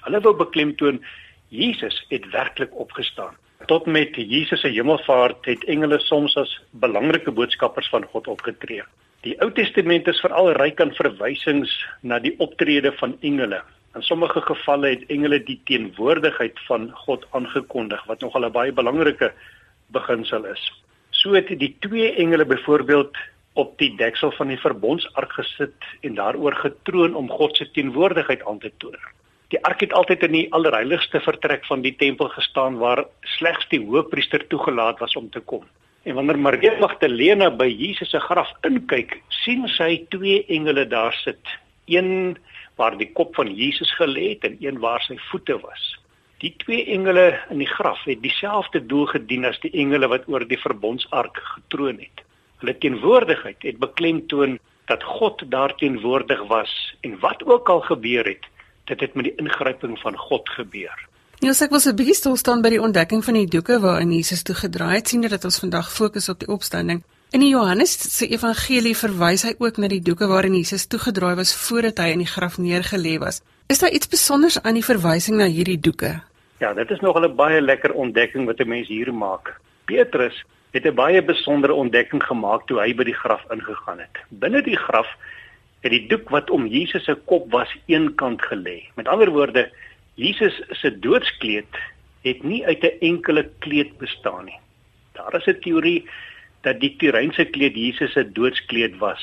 Hulle 0.03 0.21
wou 0.21 0.35
beklemtoon 0.37 0.99
Jesus 1.49 2.05
het 2.09 2.27
werklik 2.31 2.75
opgestaan. 2.75 3.37
Tot 3.67 3.87
met 3.87 4.17
Jesus 4.17 4.61
se 4.61 4.69
hemelvaart 4.69 5.45
het 5.47 5.65
engele 5.65 5.99
soms 5.99 6.35
as 6.37 6.57
belangrike 6.71 7.31
boodskappers 7.31 7.89
van 7.89 8.05
God 8.05 8.27
opgetree. 8.27 8.83
Die 9.23 9.37
Ou 9.41 9.53
Testament 9.55 10.09
is 10.11 10.21
veral 10.21 10.51
ryk 10.59 10.81
aan 10.83 10.95
verwysings 10.97 11.71
na 12.01 12.19
die 12.19 12.35
optrede 12.43 12.91
van 12.99 13.15
engele. 13.21 13.61
In 13.95 14.03
sommige 14.03 14.41
gevalle 14.41 14.89
het 14.95 15.03
engele 15.13 15.43
die 15.45 15.61
teenwoordigheid 15.69 16.61
van 16.67 16.91
God 17.05 17.27
aangekondig 17.31 18.05
wat 18.09 18.21
nogal 18.21 18.47
'n 18.47 18.53
baie 18.53 18.73
belangrike 18.73 19.33
beginsel 19.93 20.45
is. 20.45 20.63
So 21.11 21.35
het 21.35 21.49
die 21.59 21.77
twee 21.81 22.15
engele 22.15 22.45
byvoorbeeld 22.45 23.17
op 23.53 23.79
die 23.79 23.97
deksel 23.97 24.33
van 24.33 24.49
die 24.49 24.61
verbondsark 24.61 25.33
gesit 25.33 25.85
en 26.01 26.15
daaroor 26.15 26.55
getroon 26.55 27.15
om 27.15 27.29
God 27.29 27.57
se 27.57 27.71
teenwoordigheid 27.71 28.47
aan 28.47 28.59
te 28.59 28.73
toon. 28.79 28.97
Die 29.53 29.61
ark 29.69 29.81
het 29.81 29.93
altyd 29.93 30.23
in 30.23 30.33
die 30.33 30.49
allerheiligste 30.57 31.21
vertrek 31.21 31.67
van 31.69 31.83
die 31.85 31.97
tempel 31.97 32.29
gestaan 32.33 32.79
waar 32.81 33.05
slegs 33.21 33.69
die 33.69 33.83
hoofpriester 33.85 34.47
toegelaat 34.47 34.99
was 34.99 35.17
om 35.17 35.31
te 35.31 35.41
kom. 35.41 35.65
En 36.03 36.15
wanneer 36.15 36.39
Maria 36.39 36.79
Magdalena 36.81 37.51
by 37.51 37.69
Jesus 37.69 38.11
se 38.11 38.21
graf 38.21 38.49
inkyk, 38.67 39.21
sien 39.29 39.69
sy 39.69 40.07
twee 40.09 40.41
engele 40.49 40.87
daar 40.89 41.13
sit. 41.13 41.59
Een 41.93 42.39
waar 42.81 42.97
die 42.99 43.11
kop 43.13 43.35
van 43.35 43.51
Jesus 43.55 43.93
gelê 43.99 44.33
het 44.35 44.47
en 44.49 44.57
een 44.61 44.81
waar 44.81 45.05
sy 45.05 45.19
voete 45.31 45.59
was. 45.61 45.83
Die 46.43 46.55
twee 46.65 46.85
engele 46.91 47.27
in 47.55 47.61
die 47.63 47.71
graf 47.71 48.01
het 48.09 48.23
dieselfde 48.23 48.81
doel 48.91 49.07
gedien 49.13 49.45
as 49.47 49.61
die 49.63 49.71
engele 49.85 50.09
wat 50.11 50.27
oor 50.27 50.47
die 50.49 50.59
verbondsark 50.59 51.39
getroon 51.55 52.01
het. 52.03 52.25
Hulle 52.63 52.75
teenwoordigheid 52.79 53.63
het 53.63 53.79
beklemtoon 53.83 54.59
dat 54.91 55.05
God 55.07 55.45
daar 55.51 55.75
teenwoordig 55.79 56.43
was 56.51 56.73
en 57.01 57.19
wat 57.23 57.45
ook 57.47 57.69
al 57.69 57.81
gebeur 57.87 58.27
het, 58.27 58.49
dit 58.91 59.01
het 59.01 59.15
met 59.15 59.31
die 59.31 59.37
ingryping 59.39 59.99
van 60.03 60.19
God 60.19 60.49
gebeur. 60.59 61.09
Ja, 61.43 61.51
ek 61.51 61.71
was 61.71 61.87
'n 61.87 61.97
bietjie 61.97 62.15
stil 62.15 62.37
staan 62.37 62.63
by 62.63 62.71
die 62.71 62.83
ontdekking 62.83 63.25
van 63.25 63.35
die 63.35 63.47
doeke 63.47 63.81
waarin 63.81 64.13
Jesus 64.13 64.43
toe 64.43 64.55
gedraai 64.55 64.95
het, 64.97 65.09
sien 65.09 65.21
dat 65.21 65.45
ons 65.45 65.59
vandag 65.59 65.93
fokus 65.93 66.29
op 66.29 66.39
die 66.39 66.49
opstanding. 66.49 67.03
In 67.33 67.41
die 67.41 67.49
Johannes 67.49 67.95
se 67.97 68.27
evangelie 68.29 68.93
verwys 68.93 69.47
hy 69.47 69.55
ook 69.57 69.79
na 69.81 69.89
die 69.89 70.03
doeke 70.05 70.27
waarin 70.29 70.53
Jesus 70.53 70.83
toegedraai 70.93 71.39
was 71.39 71.55
voordat 71.57 72.03
hy 72.03 72.11
in 72.13 72.21
die 72.21 72.29
graf 72.29 72.59
neergelê 72.61 73.15
was. 73.23 73.39
Is 73.73 73.79
daar 73.81 73.95
iets 73.97 74.05
spesiaals 74.05 74.59
aan 74.61 74.77
die 74.77 74.85
verwysing 74.85 75.39
na 75.41 75.47
hierdie 75.49 75.79
doeke? 75.81 76.11
Ja, 76.61 76.75
dit 76.77 76.91
is 76.93 77.01
nog 77.01 77.17
'n 77.17 77.33
baie 77.35 77.63
lekker 77.63 77.95
ontdekking 77.97 78.45
wat 78.45 78.61
'n 78.61 78.69
mens 78.69 78.89
hier 78.89 79.15
maak. 79.15 79.57
Petrus 79.89 80.45
het 80.77 80.85
'n 80.85 80.95
baie 80.95 81.23
besondere 81.23 81.73
ontdekking 81.73 82.23
gemaak 82.23 82.67
toe 82.67 82.81
hy 82.81 82.93
by 82.95 83.05
die 83.05 83.17
graf 83.25 83.41
ingegaan 83.51 83.99
het. 83.99 84.21
Binne 84.29 84.63
die 84.63 84.77
graf 84.77 85.09
het 85.81 85.91
die 85.91 86.07
doek 86.09 86.29
wat 86.29 86.51
om 86.51 86.67
Jesus 86.67 87.05
se 87.05 87.15
kop 87.15 87.51
was, 87.51 87.77
eenkant 87.87 88.43
gelê. 88.43 88.93
Met 88.95 89.09
ander 89.09 89.31
woorde, 89.31 89.71
Jesus 90.15 90.63
se 90.71 90.99
doodskleed 90.99 91.73
het 92.23 92.43
nie 92.43 92.67
uit 92.67 92.83
'n 92.85 92.99
enkele 93.01 93.49
kleed 93.59 93.99
bestaan 93.99 94.45
nie. 94.45 94.61
Daar 95.13 95.35
is 95.35 95.47
'n 95.47 95.61
teorie 95.61 96.05
dat 96.63 96.81
die 96.81 96.95
Turynse 96.97 97.45
kleed 97.45 97.77
Jesus 97.77 98.13
se 98.13 98.25
doodskleed 98.33 98.99
was. 98.99 99.23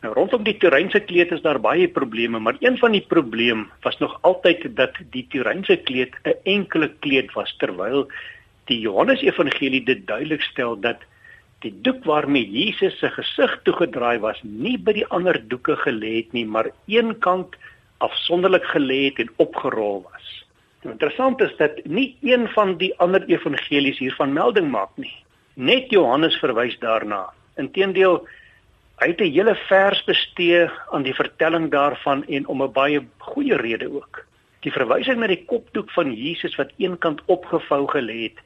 Nou 0.00 0.14
rondom 0.16 0.44
die 0.44 0.56
Turynse 0.56 1.00
kleed 1.04 1.32
is 1.32 1.42
daar 1.44 1.60
baie 1.60 1.88
probleme, 1.88 2.38
maar 2.38 2.56
een 2.60 2.78
van 2.80 2.92
die 2.96 3.04
probleme 3.08 3.66
was 3.84 3.98
nog 3.98 4.18
altyd 4.20 4.64
dat 4.76 4.96
die 5.12 5.26
Turynse 5.28 5.76
kleed 5.76 6.16
'n 6.24 6.36
enkele 6.44 6.88
kleed 7.00 7.32
was 7.32 7.54
terwyl 7.58 8.08
die 8.70 8.80
Johannes 8.80 9.22
Evangelie 9.26 9.82
dit 9.84 10.06
duidelik 10.06 10.42
stel 10.42 10.78
dat 10.80 11.02
die 11.64 11.72
doek 11.84 12.04
waarmee 12.08 12.46
Jesus 12.48 12.98
se 12.98 13.10
gesig 13.12 13.58
toegedraai 13.66 14.18
was 14.22 14.38
nie 14.42 14.78
by 14.78 14.94
die 14.96 15.06
ander 15.16 15.36
doeke 15.52 15.76
gelê 15.82 16.14
het 16.22 16.32
nie, 16.32 16.46
maar 16.46 16.70
eenkant 16.86 17.56
afsonderlik 17.98 18.64
gelê 18.72 19.10
het 19.10 19.18
en 19.18 19.32
opgerol 19.36 20.06
was. 20.06 20.28
Nou, 20.82 20.94
interessant 20.94 21.42
is 21.44 21.52
dat 21.58 21.82
nie 21.84 22.16
een 22.24 22.48
van 22.54 22.78
die 22.80 22.94
ander 23.04 23.26
evangelies 23.28 24.00
hiervan 24.00 24.32
melding 24.32 24.70
maak 24.72 24.94
nie. 24.96 25.12
Net 25.54 25.90
Johannes 25.90 26.38
verwys 26.38 26.78
daarna. 26.78 27.32
Inteendeel, 27.56 28.26
hy 29.00 29.08
het 29.08 29.20
'n 29.20 29.32
hele 29.32 29.54
vers 29.68 30.04
bestee 30.04 30.70
aan 30.90 31.02
die 31.02 31.14
vertelling 31.14 31.70
daarvan 31.70 32.24
en 32.26 32.46
om 32.46 32.62
'n 32.62 32.72
baie 32.72 33.00
goeie 33.18 33.56
rede 33.56 33.92
ook. 33.92 34.24
Die 34.60 34.72
verwysing 34.72 35.18
na 35.18 35.26
die 35.26 35.44
kopdoek 35.44 35.90
van 35.90 36.12
Jesus 36.12 36.56
wat 36.56 36.72
eenkant 36.76 37.20
opgevou 37.26 37.86
gelê 37.88 38.22
het, 38.22 38.38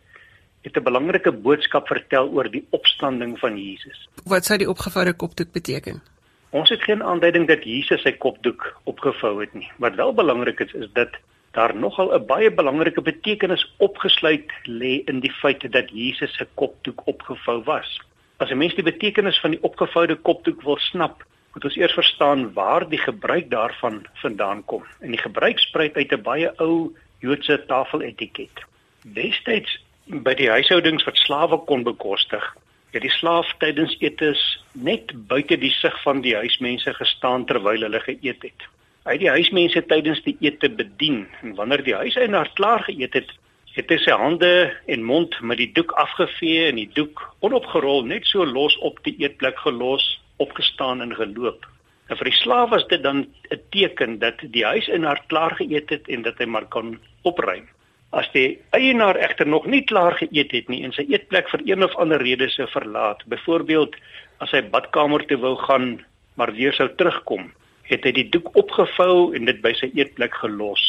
het 0.63 0.77
'n 0.77 0.83
belangrike 0.83 1.33
boodskap 1.33 1.87
vertel 1.87 2.29
oor 2.29 2.51
die 2.51 2.67
opstanding 2.71 3.39
van 3.39 3.59
Jesus. 3.59 4.09
Wat 4.25 4.45
sou 4.45 4.59
die 4.59 4.69
opgevoude 4.69 5.15
kopdoek 5.15 5.53
beteken? 5.53 6.03
Ons 6.51 6.71
het 6.71 6.83
geen 6.83 7.03
aanduiding 7.03 7.49
dat 7.49 7.65
Jesus 7.65 8.03
sy 8.03 8.13
kopdoek 8.13 8.81
opgevou 8.85 9.41
het 9.41 9.55
nie. 9.55 9.71
Wat 9.77 9.95
wel 9.95 10.15
belangrik 10.15 10.61
is, 10.61 10.73
is 10.73 10.89
dat 10.93 11.09
daar 11.55 11.75
nogal 11.77 12.15
'n 12.15 12.27
baie 12.27 12.51
belangrike 12.51 13.01
betekenis 13.01 13.65
opgesluit 13.79 14.51
lê 14.65 15.03
in 15.11 15.21
die 15.21 15.33
feit 15.33 15.73
dat 15.73 15.91
Jesus 15.91 16.35
se 16.37 16.47
kopdoek 16.55 17.07
opgevou 17.07 17.63
was. 17.65 18.01
As 18.37 18.51
'n 18.51 18.59
mens 18.59 18.75
die 18.75 18.91
betekenis 18.93 19.41
van 19.41 19.51
die 19.51 19.63
opgevoude 19.63 20.17
kopdoek 20.17 20.63
wil 20.63 20.79
snap, 20.79 21.25
moet 21.55 21.65
ons 21.65 21.77
eers 21.77 21.93
verstaan 21.93 22.53
waar 22.53 22.89
die 22.89 22.99
gebruik 22.99 23.51
daarvan 23.51 24.07
vandaan 24.13 24.65
kom. 24.65 24.83
En 25.01 25.11
die 25.11 25.23
gebruik 25.23 25.59
spruit 25.59 25.95
uit 25.95 26.13
'n 26.13 26.23
baie 26.23 26.53
ou 26.59 26.97
Joodse 27.19 27.65
tafeletiket. 27.67 28.65
Destyds 29.03 29.79
by 30.07 30.35
die 30.35 30.51
huishoudings 30.51 31.05
wat 31.05 31.17
slawe 31.17 31.59
kon 31.65 31.83
bekostig, 31.83 32.57
het 32.91 33.03
die 33.03 33.11
slaaf 33.11 33.49
tydens 33.59 33.97
etes 34.01 34.41
net 34.73 35.13
buite 35.29 35.57
die 35.57 35.71
sig 35.71 36.03
van 36.03 36.21
die 36.21 36.35
huismense 36.35 36.95
gestaan 36.95 37.45
terwyl 37.45 37.81
hulle 37.81 38.01
geëet 38.01 38.43
het. 38.43 38.67
Hy 39.05 39.19
het 39.19 39.21
die 39.21 39.35
huismense 39.35 39.81
tydens 39.85 40.21
die 40.25 40.33
ete 40.41 40.71
bedien 40.73 41.27
en 41.45 41.51
wanneer 41.59 41.83
die 41.85 41.93
huiseienaar 41.93 42.49
klaar 42.57 42.81
geëet 42.87 43.13
het, 43.19 43.33
het 43.77 43.91
hy 43.93 43.99
sy 44.01 44.15
hande 44.17 44.53
en 44.89 45.03
mond 45.05 45.35
met 45.45 45.59
die 45.61 45.67
doek 45.77 45.91
afgevee 46.01 46.71
en 46.71 46.79
die 46.81 46.89
doek 46.97 47.21
onopgerol 47.45 48.07
net 48.09 48.25
so 48.31 48.47
los 48.49 48.79
op 48.89 49.03
die 49.05 49.13
eetplek 49.21 49.59
gelos, 49.61 50.07
opgestaan 50.41 51.05
en 51.05 51.13
geloop. 51.19 51.67
En 52.09 52.17
vir 52.17 52.31
die 52.31 52.39
slaaf 52.39 52.71
was 52.73 52.87
dit 52.89 53.03
dan 53.05 53.27
'n 53.53 53.61
teken 53.77 54.19
dat 54.23 54.41
die 54.41 54.65
huiseienaar 54.65 55.21
klaar 55.29 55.53
geëet 55.61 55.93
het 55.93 56.09
en 56.09 56.23
dat 56.23 56.41
hy 56.41 56.47
maar 56.47 56.69
kon 56.73 56.97
opruim. 57.29 57.69
As 58.13 58.31
die 58.33 58.59
eienaar 58.73 59.17
egter 59.17 59.47
nog 59.47 59.67
nie 59.67 59.83
klaar 59.85 60.17
geëet 60.17 60.53
het 60.53 60.69
nie 60.69 60.83
en 60.85 60.93
sy 60.93 61.05
eetplek 61.13 61.51
vir 61.53 61.61
een 61.67 61.85
of 61.85 61.97
ander 61.97 62.23
rede 62.23 62.49
se 62.49 62.67
verlaat, 62.67 63.21
byvoorbeeld 63.27 63.97
as 64.39 64.51
hy 64.51 64.63
badkamer 64.63 65.27
toe 65.27 65.37
wou 65.37 65.57
gaan 65.57 66.01
maar 66.37 66.53
weer 66.53 66.73
sou 66.73 66.89
terugkom, 66.97 67.53
het 67.89 68.05
hy 68.05 68.13
die 68.17 68.29
doek 68.33 68.51
opgevou 68.57 69.35
en 69.37 69.45
dit 69.45 69.61
by 69.63 69.73
sy 69.79 69.91
eetplek 69.95 70.35
gelos. 70.41 70.83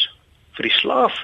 Vir 0.56 0.70
die 0.70 0.78
slaaf 0.80 1.16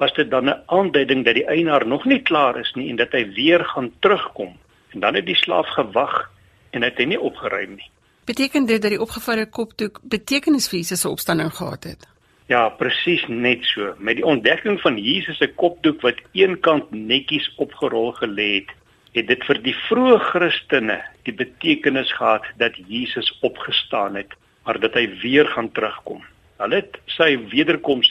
was 0.00 0.12
dit 0.14 0.30
dan 0.30 0.50
'n 0.50 0.62
aanduiding 0.66 1.24
dat 1.24 1.34
die 1.34 1.46
eienaar 1.46 1.86
nog 1.86 2.04
nie 2.04 2.22
klaar 2.22 2.58
is 2.58 2.72
nie 2.74 2.90
en 2.90 2.96
dat 2.96 3.12
hy 3.12 3.24
weer 3.34 3.64
gaan 3.64 3.92
terugkom. 4.00 4.58
En 4.92 5.00
dan 5.00 5.14
het 5.14 5.26
die 5.26 5.36
slaaf 5.36 5.68
gewag 5.68 6.30
en 6.70 6.82
het 6.82 6.98
hy 6.98 7.04
nie 7.04 7.20
opgeruim 7.20 7.74
nie. 7.74 7.90
Beteken 8.24 8.66
dit 8.66 8.82
dat 8.82 8.90
die 8.90 9.00
opgevoude 9.00 9.46
kopdoek 9.46 10.00
betekenis 10.02 10.68
vir 10.68 10.78
Jesus 10.78 11.00
se 11.00 11.08
opstanding 11.08 11.52
gehad 11.52 11.84
het? 11.84 12.06
Ja, 12.46 12.68
presies 12.68 13.24
net 13.28 13.64
so. 13.64 13.94
Met 13.98 14.16
die 14.16 14.24
ontdekking 14.24 14.80
van 14.80 14.98
Jesus 14.98 15.36
se 15.36 15.48
kopdoek 15.48 16.00
wat 16.00 16.20
eenkant 16.32 16.90
netjies 16.90 17.50
opgerol 17.56 18.12
gelê 18.12 18.48
het, 18.54 18.72
het 19.12 19.28
dit 19.28 19.44
vir 19.44 19.60
die 19.62 19.76
vroeë 19.86 20.18
Christene 20.18 20.98
die 21.28 21.34
betekenis 21.34 22.12
gehad 22.12 22.46
dat 22.60 22.76
Jesus 22.88 23.30
opgestaan 23.40 24.14
het, 24.14 24.32
maar 24.64 24.80
dat 24.80 24.96
hy 24.96 25.06
weer 25.22 25.48
gaan 25.52 25.70
terugkom. 25.72 26.22
Hulle 26.62 26.80
het 26.80 26.98
sy 27.16 27.34
wederkoms 27.52 28.08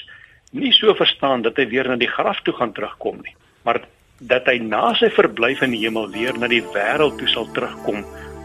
nie 0.53 0.71
so 0.75 0.93
verstaan 0.97 1.41
dat 1.41 1.57
hy 1.57 1.67
weer 1.71 1.89
na 1.89 1.97
die 1.97 2.11
graf 2.11 2.43
toe 2.45 2.53
gaan 2.53 2.73
terugkom 2.73 3.21
nie, 3.25 3.35
maar 3.65 3.81
dat 4.21 4.47
hy 4.47 4.59
na 4.61 4.93
sy 4.99 5.09
verblyf 5.11 5.63
in 5.65 5.73
die 5.73 5.81
hemel 5.83 6.11
weer 6.13 6.37
na 6.37 6.47
die 6.51 6.63
wêreld 6.75 7.17
toe 7.19 7.29
sal 7.31 7.49
terugkom 7.55 8.03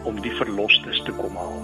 om 0.09 0.21
die 0.23 0.33
verlosters 0.39 1.03
te 1.05 1.13
kom 1.15 1.35
haal. 1.37 1.59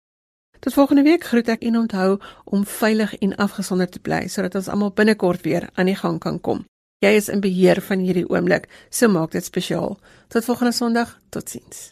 Tot 0.60 0.74
volgende 0.74 1.04
week 1.04 1.24
groet 1.24 1.48
ek 1.48 1.64
en 1.64 1.78
onthou 1.78 2.20
om 2.44 2.66
veilig 2.66 3.16
en 3.16 3.36
afgesonder 3.36 3.90
te 3.90 4.00
bly 4.00 4.28
sodat 4.28 4.56
ons 4.56 4.68
almal 4.68 4.92
binnekort 4.92 5.42
weer 5.42 5.70
aan 5.74 5.86
die 5.86 5.96
gang 5.96 6.20
kan 6.20 6.40
kom. 6.40 6.66
Jy 7.00 7.16
is 7.16 7.30
in 7.30 7.40
beheer 7.40 7.82
van 7.82 8.00
hierdie 8.00 8.30
oomblik, 8.30 8.68
so 8.90 9.08
maak 9.08 9.32
dit 9.32 9.46
spesiaal. 9.46 10.00
Tot 10.28 10.46
volgende 10.46 10.72
Sondag, 10.72 11.20
totsiens. 11.30 11.92